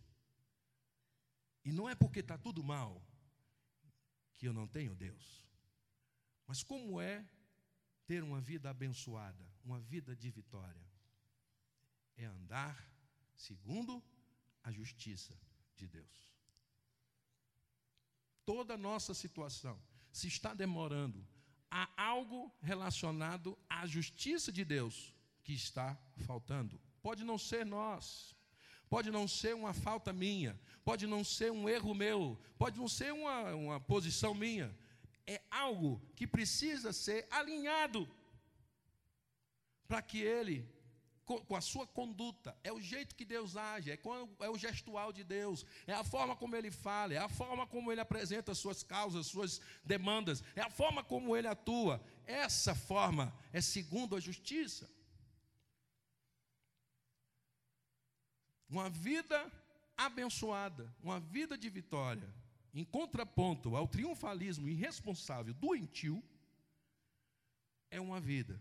e 1.65 1.73
não 1.73 1.89
é 1.89 1.95
porque 1.95 2.21
está 2.21 2.39
tudo 2.39 2.63
mal 2.63 3.05
que 4.37 4.47
eu 4.47 4.53
não 4.53 4.67
tenho 4.67 4.95
Deus. 4.95 5.45
Mas 6.47 6.63
como 6.63 7.01
é 7.01 7.29
ter 8.07 8.23
uma 8.23 8.41
vida 8.41 8.71
abençoada, 8.71 9.52
uma 9.65 9.81
vida 9.81 10.15
de 10.15 10.31
vitória, 10.31 10.87
é 12.17 12.25
andar 12.25 12.89
segundo 13.37 14.03
a 14.63 14.71
justiça 14.71 15.37
de 15.77 15.87
Deus. 15.87 16.33
Toda 18.45 18.77
nossa 18.77 19.15
situação, 19.15 19.81
se 20.13 20.29
está 20.29 20.53
demorando, 20.53 21.27
há 21.71 21.89
algo 21.97 22.53
relacionado 22.61 23.59
à 23.69 23.87
justiça 23.87 24.53
de 24.53 24.65
Deus 24.65 25.15
que 25.43 25.53
está 25.53 25.97
faltando. 26.27 26.81
Pode 27.01 27.25
não 27.25 27.39
ser 27.39 27.65
nós, 27.65 28.37
pode 28.89 29.11
não 29.11 29.27
ser 29.27 29.55
uma 29.55 29.73
falta 29.73 30.13
minha, 30.13 30.61
pode 30.85 31.07
não 31.07 31.25
ser 31.25 31.51
um 31.51 31.69
erro 31.69 31.95
meu, 31.95 32.41
pode 32.59 32.79
não 32.79 32.89
ser 32.89 33.13
uma, 33.13 33.55
uma 33.55 33.81
posição 33.81 34.35
minha. 34.35 34.77
É 35.27 35.41
algo 35.51 36.01
que 36.17 36.27
precisa 36.27 36.93
ser 36.93 37.27
alinhado 37.31 38.09
para 39.93 40.01
que 40.01 40.23
ele 40.23 40.67
com, 41.27 41.55
a 41.55 41.61
sua 41.61 41.87
conduta, 41.87 42.57
é 42.65 42.73
o 42.73 42.81
jeito 42.81 43.15
que 43.15 43.27
Deus 43.27 43.59
age, 43.59 43.91
é, 43.91 43.99
é 44.41 44.49
o 44.49 44.57
gestual 44.57 45.13
de 45.13 45.23
Deus, 45.23 45.67
é 45.87 45.93
a 45.93 46.03
forma 46.03 46.35
como 46.35 46.57
ele 46.57 46.71
fala, 46.71 47.13
é 47.13 47.19
a 47.19 47.29
forma 47.29 47.67
como 47.67 47.93
ele 47.93 48.01
apresenta 48.01 48.55
suas 48.55 48.83
causas, 48.83 49.27
suas 49.27 49.61
demandas, 49.85 50.43
é 50.57 50.63
a 50.63 50.71
forma 50.71 51.05
como 51.05 51.37
ele 51.37 51.47
atua. 51.47 52.03
Essa 52.27 52.75
forma 52.75 53.39
é 53.53 53.61
segundo 53.61 54.17
a 54.17 54.21
justiça. 54.21 54.91
Uma 58.67 58.89
vida 58.89 59.53
abençoada, 59.95 60.91
uma 61.03 61.21
vida 61.21 61.59
de 61.59 61.69
vitória, 61.69 62.35
em 62.73 62.83
contraponto 62.85 63.77
ao 63.77 63.87
triunfalismo 63.87 64.71
irresponsável, 64.71 65.53
doentio, 65.53 66.25
é 67.91 68.01
uma 68.01 68.19
vida 68.19 68.59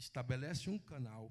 estabelece 0.00 0.70
um 0.70 0.78
canal 0.78 1.30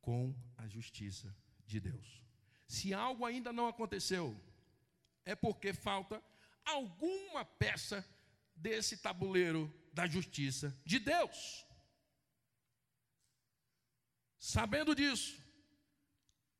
com 0.00 0.34
a 0.56 0.68
justiça 0.68 1.34
de 1.66 1.80
Deus. 1.80 2.22
Se 2.68 2.92
algo 2.92 3.24
ainda 3.24 3.52
não 3.52 3.66
aconteceu, 3.66 4.38
é 5.24 5.34
porque 5.34 5.72
falta 5.72 6.22
alguma 6.64 7.44
peça 7.44 8.06
desse 8.54 8.98
tabuleiro 8.98 9.72
da 9.92 10.06
justiça 10.06 10.76
de 10.84 10.98
Deus. 10.98 11.66
Sabendo 14.38 14.94
disso, 14.94 15.40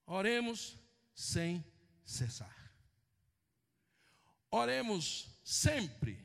oremos 0.07 0.79
sem 1.15 1.63
cessar. 2.05 2.55
Oremos 4.51 5.29
sempre, 5.45 6.19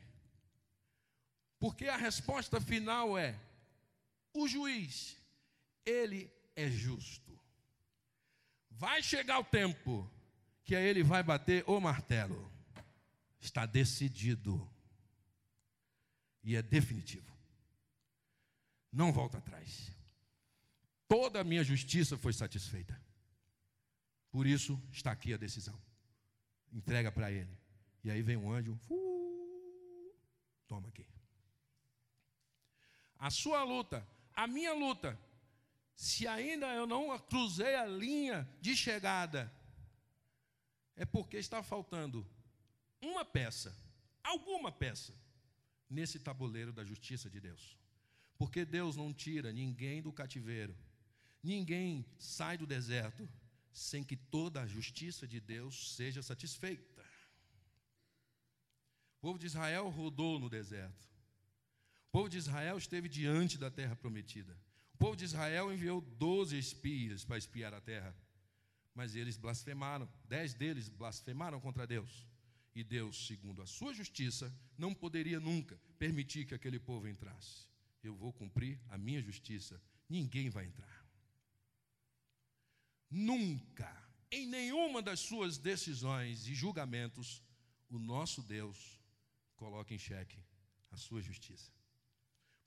porque 1.60 1.88
a 1.88 1.98
resposta 1.98 2.62
final 2.62 3.18
é: 3.18 3.38
o 4.42 4.48
juiz, 4.48 5.18
ele 5.86 6.32
é 6.56 6.70
justo. 6.70 7.38
Vai 8.70 9.04
chegar 9.04 9.40
o 9.40 9.44
tempo 9.44 10.10
que 10.64 10.76
aí 10.76 10.86
ele 10.86 11.04
vai 11.04 11.22
bater 11.24 11.64
o 11.68 11.80
martelo. 11.80 12.52
Está 13.40 13.66
decidido. 13.66 14.70
E 16.44 16.56
é 16.56 16.62
definitivo. 16.62 17.30
Não 18.92 19.12
volta 19.12 19.38
atrás. 19.38 19.92
Toda 21.08 21.42
a 21.42 21.44
minha 21.44 21.64
justiça 21.64 22.18
foi 22.18 22.34
satisfeita. 22.34 23.00
Por 24.32 24.46
isso 24.46 24.82
está 24.92 25.12
aqui 25.12 25.34
a 25.34 25.38
decisão. 25.38 25.80
Entrega 26.72 27.12
para 27.12 27.32
ele. 27.32 27.58
E 28.04 28.12
aí 28.12 28.22
vem 28.22 28.38
um 28.38 28.52
anjo. 28.52 28.80
Uh, 28.90 30.16
toma 30.68 30.88
aqui. 30.88 31.06
A 33.18 33.30
sua 33.30 33.64
luta, 33.64 34.08
a 34.40 34.48
minha 34.48 34.74
luta, 34.74 35.20
se 35.94 36.26
ainda 36.26 36.68
eu 36.74 36.88
não 36.88 37.20
cruzei 37.20 37.76
a 37.76 37.86
linha 37.86 38.50
de 38.62 38.74
chegada, 38.74 39.52
é 40.96 41.04
porque 41.06 41.36
está 41.36 41.62
faltando 41.62 42.26
uma 43.02 43.26
peça, 43.26 43.76
alguma 44.24 44.72
peça, 44.72 45.14
nesse 45.90 46.20
tabuleiro 46.20 46.72
da 46.72 46.86
justiça 46.86 47.30
de 47.30 47.42
Deus. 47.42 47.78
Porque 48.38 48.64
Deus 48.64 48.96
não 48.96 49.14
tira 49.14 49.52
ninguém 49.52 50.02
do 50.02 50.14
cativeiro, 50.14 50.74
ninguém 51.44 52.06
sai 52.18 52.58
do 52.58 52.66
deserto 52.66 53.28
sem 53.74 54.06
que 54.06 54.16
toda 54.16 54.62
a 54.62 54.68
justiça 54.68 55.28
de 55.28 55.42
Deus 55.42 55.96
seja 55.98 56.24
satisfeita. 56.24 57.04
O 59.18 59.20
povo 59.20 59.38
de 59.38 59.48
Israel 59.48 59.90
rodou 59.90 60.40
no 60.40 60.50
deserto. 60.50 61.09
O 62.10 62.12
povo 62.12 62.30
de 62.30 62.38
Israel 62.38 62.78
esteve 62.78 63.08
diante 63.08 63.58
da 63.58 63.72
terra 63.72 63.96
prometida 63.96 64.58
povo 65.00 65.16
de 65.16 65.24
Israel 65.24 65.72
enviou 65.72 66.02
doze 66.02 66.58
espias 66.58 67.24
para 67.24 67.38
espiar 67.38 67.74
a 67.74 67.80
terra, 67.80 68.14
mas 68.94 69.16
eles 69.16 69.38
blasfemaram, 69.38 70.08
dez 70.26 70.54
deles 70.54 70.90
blasfemaram 70.90 71.60
contra 71.62 71.88
Deus. 71.88 72.28
E 72.76 72.84
Deus, 72.84 73.26
segundo 73.26 73.62
a 73.62 73.66
sua 73.66 73.94
justiça, 73.94 74.54
não 74.78 74.94
poderia 74.94 75.40
nunca 75.40 75.80
permitir 75.98 76.46
que 76.46 76.54
aquele 76.54 76.80
povo 76.80 77.08
entrasse. 77.08 77.66
Eu 78.04 78.14
vou 78.14 78.34
cumprir 78.34 78.80
a 78.90 78.98
minha 78.98 79.22
justiça, 79.22 79.82
ninguém 80.08 80.50
vai 80.50 80.66
entrar. 80.66 81.06
Nunca, 83.10 83.92
em 84.30 84.46
nenhuma 84.46 85.02
das 85.02 85.22
suas 85.22 85.58
decisões 85.58 86.46
e 86.46 86.54
julgamentos, 86.54 87.42
o 87.90 87.98
nosso 87.98 88.44
Deus 88.44 89.00
coloca 89.56 89.94
em 89.94 89.98
xeque 89.98 90.38
a 90.92 90.98
sua 90.98 91.22
justiça. 91.22 91.79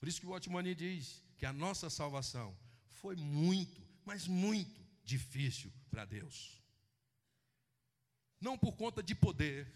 Por 0.03 0.09
isso 0.09 0.21
que 0.21 0.27
o 0.27 0.33
Otmani 0.33 0.75
diz 0.75 1.23
que 1.39 1.47
a 1.47 1.53
nossa 1.53 1.89
salvação 1.89 2.59
foi 2.91 3.15
muito, 3.15 3.81
mas 4.05 4.27
muito 4.27 4.85
difícil 5.05 5.73
para 5.93 6.05
Deus. 6.05 6.61
Não 8.41 8.59
por 8.59 8.73
conta 8.73 9.01
de 9.01 9.15
poder, 9.15 9.73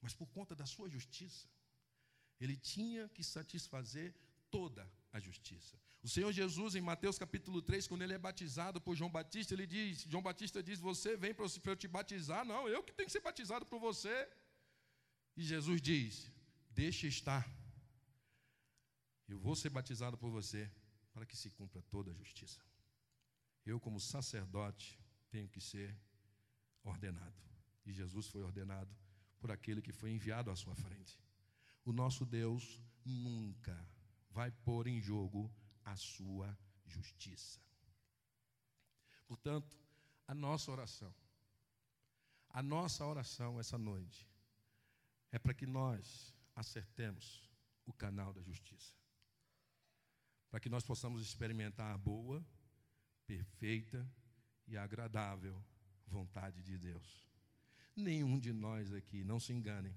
mas 0.00 0.14
por 0.14 0.28
conta 0.28 0.54
da 0.54 0.64
sua 0.64 0.88
justiça. 0.88 1.48
Ele 2.40 2.56
tinha 2.56 3.08
que 3.08 3.24
satisfazer 3.24 4.14
toda 4.48 4.88
a 5.12 5.18
justiça. 5.18 5.76
O 6.04 6.08
Senhor 6.08 6.32
Jesus, 6.32 6.76
em 6.76 6.80
Mateus 6.80 7.18
capítulo 7.18 7.60
3, 7.60 7.88
quando 7.88 8.02
ele 8.02 8.14
é 8.14 8.18
batizado 8.18 8.80
por 8.80 8.94
João 8.94 9.10
Batista, 9.10 9.54
ele 9.54 9.66
diz: 9.66 10.02
João 10.02 10.22
Batista 10.22 10.62
diz, 10.62 10.78
Você 10.78 11.16
vem 11.16 11.34
para 11.34 11.46
eu 11.64 11.74
te 11.74 11.88
batizar? 11.88 12.44
Não, 12.44 12.68
eu 12.68 12.80
que 12.84 12.92
tenho 12.92 13.08
que 13.08 13.12
ser 13.12 13.22
batizado 13.22 13.66
por 13.66 13.80
você. 13.80 14.28
E 15.36 15.42
Jesus 15.42 15.82
diz: 15.82 16.30
Deixa 16.70 17.08
estar. 17.08 17.57
Vou 19.48 19.56
ser 19.56 19.70
batizado 19.70 20.18
por 20.18 20.30
você 20.30 20.70
para 21.10 21.24
que 21.24 21.34
se 21.34 21.48
cumpra 21.48 21.80
toda 21.80 22.10
a 22.10 22.14
justiça. 22.14 22.60
Eu, 23.64 23.80
como 23.80 23.98
sacerdote, 23.98 25.00
tenho 25.30 25.48
que 25.48 25.58
ser 25.58 25.98
ordenado. 26.84 27.40
E 27.86 27.90
Jesus 27.90 28.26
foi 28.26 28.42
ordenado 28.42 28.94
por 29.40 29.50
aquele 29.50 29.80
que 29.80 29.90
foi 29.90 30.10
enviado 30.10 30.50
à 30.50 30.54
sua 30.54 30.74
frente. 30.74 31.18
O 31.82 31.94
nosso 31.94 32.26
Deus 32.26 32.78
nunca 33.02 33.74
vai 34.28 34.50
pôr 34.50 34.86
em 34.86 35.00
jogo 35.00 35.50
a 35.82 35.96
sua 35.96 36.54
justiça. 36.84 37.58
Portanto, 39.26 39.74
a 40.26 40.34
nossa 40.34 40.70
oração, 40.70 41.14
a 42.50 42.62
nossa 42.62 43.02
oração 43.06 43.58
essa 43.58 43.78
noite, 43.78 44.28
é 45.32 45.38
para 45.38 45.54
que 45.54 45.64
nós 45.64 46.34
acertemos 46.54 47.50
o 47.86 47.94
canal 47.94 48.34
da 48.34 48.42
justiça 48.42 48.98
para 50.50 50.60
que 50.60 50.68
nós 50.68 50.84
possamos 50.84 51.22
experimentar 51.22 51.94
a 51.94 51.98
boa, 51.98 52.44
perfeita 53.26 54.10
e 54.66 54.76
agradável 54.76 55.62
vontade 56.06 56.62
de 56.62 56.78
Deus. 56.78 57.26
Nenhum 57.94 58.38
de 58.38 58.52
nós 58.52 58.92
aqui, 58.92 59.24
não 59.24 59.38
se 59.38 59.52
enganem, 59.52 59.94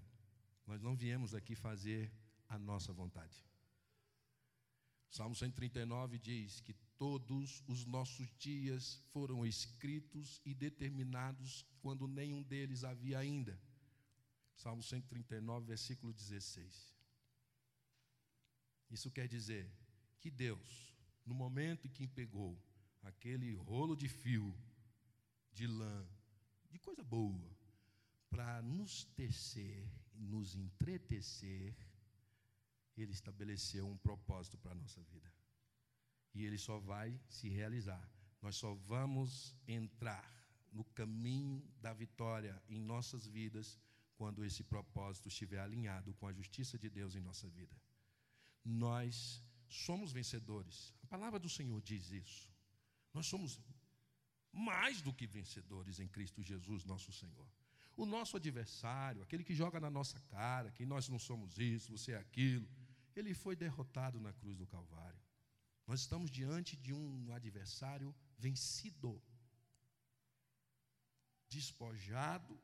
nós 0.65 0.81
não 0.81 0.95
viemos 0.95 1.33
aqui 1.33 1.55
fazer 1.55 2.11
a 2.49 2.57
nossa 2.57 2.91
vontade. 2.91 3.45
Salmo 5.09 5.35
139 5.35 6.17
diz 6.17 6.61
que 6.61 6.73
todos 6.97 7.63
os 7.67 7.85
nossos 7.85 8.31
dias 8.37 9.03
foram 9.11 9.45
escritos 9.45 10.41
e 10.45 10.53
determinados 10.53 11.65
quando 11.81 12.07
nenhum 12.07 12.41
deles 12.43 12.83
havia 12.83 13.19
ainda. 13.19 13.59
Salmo 14.55 14.83
139, 14.83 15.65
versículo 15.67 16.13
16. 16.13 16.95
Isso 18.89 19.09
quer 19.09 19.27
dizer 19.27 19.69
que 20.21 20.29
Deus, 20.29 20.95
no 21.25 21.33
momento 21.33 21.87
em 21.87 21.89
que 21.89 22.07
pegou 22.07 22.53
aquele 23.01 23.53
rolo 23.55 23.95
de 23.95 24.07
fio, 24.07 24.55
de 25.51 25.65
lã, 25.65 26.07
de 26.69 26.79
coisa 26.79 27.03
boa, 27.03 27.49
para 28.29 28.61
nos 28.61 29.03
tecer, 29.15 29.83
nos 30.13 30.55
entretecer, 30.55 31.75
Ele 32.95 33.11
estabeleceu 33.11 33.87
um 33.87 33.97
propósito 33.97 34.57
para 34.59 34.71
a 34.71 34.75
nossa 34.75 35.01
vida. 35.03 35.29
E 36.33 36.45
ele 36.45 36.57
só 36.57 36.79
vai 36.79 37.19
se 37.27 37.49
realizar. 37.49 38.09
Nós 38.41 38.55
só 38.55 38.73
vamos 38.73 39.55
entrar 39.67 40.25
no 40.71 40.85
caminho 40.85 41.61
da 41.81 41.93
vitória 41.93 42.61
em 42.69 42.79
nossas 42.79 43.27
vidas 43.27 43.77
quando 44.15 44.45
esse 44.45 44.63
propósito 44.63 45.27
estiver 45.27 45.59
alinhado 45.59 46.13
com 46.13 46.27
a 46.27 46.33
justiça 46.33 46.77
de 46.77 46.89
Deus 46.89 47.15
em 47.15 47.21
nossa 47.21 47.49
vida. 47.49 47.75
Nós 48.63 49.43
somos 49.71 50.11
vencedores. 50.11 50.93
A 51.03 51.07
palavra 51.07 51.39
do 51.39 51.49
Senhor 51.49 51.81
diz 51.81 52.11
isso. 52.11 52.49
Nós 53.13 53.25
somos 53.25 53.59
mais 54.51 55.01
do 55.01 55.13
que 55.13 55.25
vencedores 55.25 55.99
em 55.99 56.07
Cristo 56.07 56.43
Jesus, 56.43 56.83
nosso 56.83 57.11
Senhor. 57.11 57.47
O 57.95 58.05
nosso 58.05 58.35
adversário, 58.37 59.21
aquele 59.21 59.43
que 59.43 59.55
joga 59.55 59.79
na 59.79 59.89
nossa 59.89 60.19
cara, 60.21 60.71
que 60.71 60.85
nós 60.85 61.07
não 61.07 61.19
somos 61.19 61.57
isso, 61.57 61.91
você 61.97 62.13
é 62.13 62.17
aquilo, 62.17 62.67
ele 63.15 63.33
foi 63.33 63.55
derrotado 63.55 64.19
na 64.19 64.33
cruz 64.33 64.57
do 64.57 64.67
Calvário. 64.67 65.19
Nós 65.87 66.01
estamos 66.01 66.29
diante 66.29 66.75
de 66.77 66.93
um 66.93 67.33
adversário 67.33 68.15
vencido, 68.37 69.21
despojado, 71.49 72.59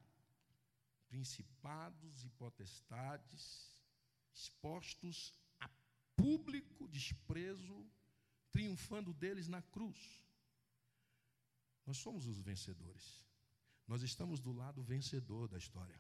principados 1.08 2.24
e 2.26 2.30
potestades 2.30 3.76
expostos 4.34 5.34
público 6.18 6.88
desprezo, 6.90 7.78
triunfando 8.52 9.14
deles 9.14 9.48
na 9.48 9.62
cruz. 9.62 10.00
Nós 11.86 11.98
somos 11.98 12.26
os 12.28 12.40
vencedores. 12.42 13.26
Nós 13.88 14.02
estamos 14.02 14.42
do 14.42 14.52
lado 14.52 14.84
vencedor 14.84 15.48
da 15.48 15.58
história. 15.58 16.00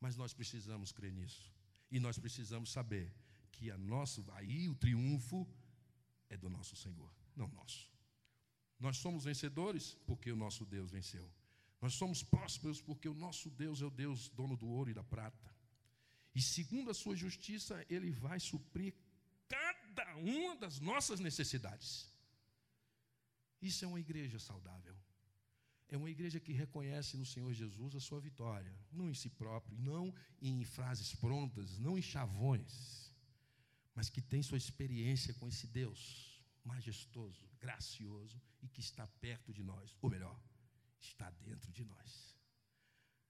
Mas 0.00 0.16
nós 0.16 0.34
precisamos 0.34 0.90
crer 0.90 1.12
nisso. 1.12 1.54
E 1.90 2.00
nós 2.00 2.18
precisamos 2.18 2.72
saber 2.72 3.14
que 3.52 3.70
a 3.70 3.78
nosso, 3.78 4.24
aí 4.32 4.68
o 4.68 4.74
triunfo 4.74 5.46
é 6.28 6.36
do 6.36 6.50
nosso 6.50 6.74
Senhor, 6.74 7.12
não 7.36 7.46
nosso. 7.48 7.88
Nós 8.80 8.96
somos 8.96 9.24
vencedores 9.24 9.96
porque 10.06 10.32
o 10.32 10.36
nosso 10.36 10.64
Deus 10.66 10.90
venceu. 10.90 11.30
Nós 11.80 11.94
somos 11.94 12.22
prósperos 12.22 12.80
porque 12.80 13.08
o 13.08 13.14
nosso 13.14 13.50
Deus 13.50 13.80
é 13.82 13.84
o 13.84 13.90
Deus 13.90 14.28
dono 14.30 14.56
do 14.56 14.66
ouro 14.66 14.90
e 14.90 14.94
da 14.94 15.04
prata. 15.04 15.54
E 16.34 16.40
segundo 16.40 16.90
a 16.90 16.94
sua 16.94 17.14
justiça, 17.14 17.84
ele 17.88 18.10
vai 18.10 18.40
suprir 18.40 18.94
cada 19.48 20.16
uma 20.16 20.56
das 20.56 20.80
nossas 20.80 21.20
necessidades. 21.20 22.10
Isso 23.60 23.84
é 23.84 23.88
uma 23.88 24.00
igreja 24.00 24.38
saudável. 24.38 24.96
É 25.88 25.96
uma 25.96 26.10
igreja 26.10 26.40
que 26.40 26.54
reconhece 26.54 27.18
no 27.18 27.26
Senhor 27.26 27.52
Jesus 27.52 27.94
a 27.94 28.00
sua 28.00 28.18
vitória, 28.18 28.74
não 28.90 29.10
em 29.10 29.14
si 29.14 29.28
próprio, 29.28 29.76
não 29.78 30.14
em 30.40 30.64
frases 30.64 31.14
prontas, 31.14 31.78
não 31.78 31.98
em 31.98 32.02
chavões, 32.02 33.12
mas 33.94 34.08
que 34.08 34.22
tem 34.22 34.42
sua 34.42 34.56
experiência 34.56 35.34
com 35.34 35.46
esse 35.46 35.66
Deus 35.66 36.32
majestoso, 36.64 37.46
gracioso 37.60 38.40
e 38.62 38.68
que 38.68 38.80
está 38.80 39.06
perto 39.06 39.52
de 39.52 39.62
nós, 39.62 39.94
ou 40.00 40.08
melhor, 40.08 40.40
está 40.98 41.30
dentro 41.42 41.70
de 41.70 41.84
nós. 41.84 42.36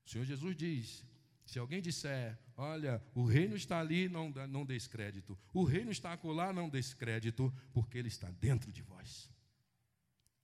O 0.05 0.11
Senhor 0.11 0.25
Jesus 0.25 0.57
diz: 0.57 1.05
se 1.45 1.59
alguém 1.59 1.83
disser, 1.83 2.39
olha, 2.57 3.03
o 3.15 3.25
reino 3.25 3.57
está 3.57 3.81
ali, 3.81 4.09
não, 4.09 4.31
não 4.49 4.65
descrédito. 4.65 5.39
O 5.53 5.65
reino 5.65 5.91
está 5.91 6.13
acolá, 6.13 6.53
não 6.53 6.69
descrédito, 6.69 7.53
porque 7.73 7.99
ele 7.99 8.09
está 8.09 8.31
dentro 8.31 8.73
de 8.73 8.83
vós. 8.83 9.31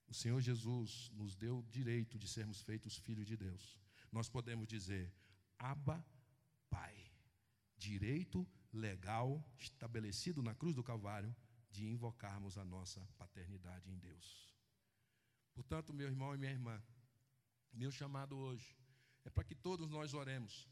O 0.07 0.13
Senhor 0.13 0.41
Jesus 0.41 1.11
nos 1.13 1.35
deu 1.35 1.59
o 1.59 1.63
direito 1.63 2.17
de 2.17 2.27
sermos 2.27 2.61
feitos 2.61 2.97
filhos 2.97 3.27
de 3.27 3.37
Deus. 3.37 3.79
Nós 4.11 4.27
podemos 4.27 4.67
dizer, 4.67 5.13
Abba, 5.57 6.03
Pai. 6.69 6.95
Direito 7.77 8.47
legal 8.73 9.43
estabelecido 9.57 10.43
na 10.43 10.53
cruz 10.53 10.75
do 10.75 10.83
Calvário 10.83 11.33
de 11.71 11.85
invocarmos 11.85 12.57
a 12.57 12.65
nossa 12.65 13.07
paternidade 13.17 13.89
em 13.89 13.97
Deus. 13.97 14.53
Portanto, 15.53 15.93
meu 15.93 16.07
irmão 16.07 16.33
e 16.33 16.37
minha 16.37 16.51
irmã, 16.51 16.81
meu 17.71 17.91
chamado 17.91 18.37
hoje 18.37 18.75
é 19.23 19.29
para 19.29 19.43
que 19.43 19.55
todos 19.55 19.89
nós 19.89 20.13
oremos 20.13 20.67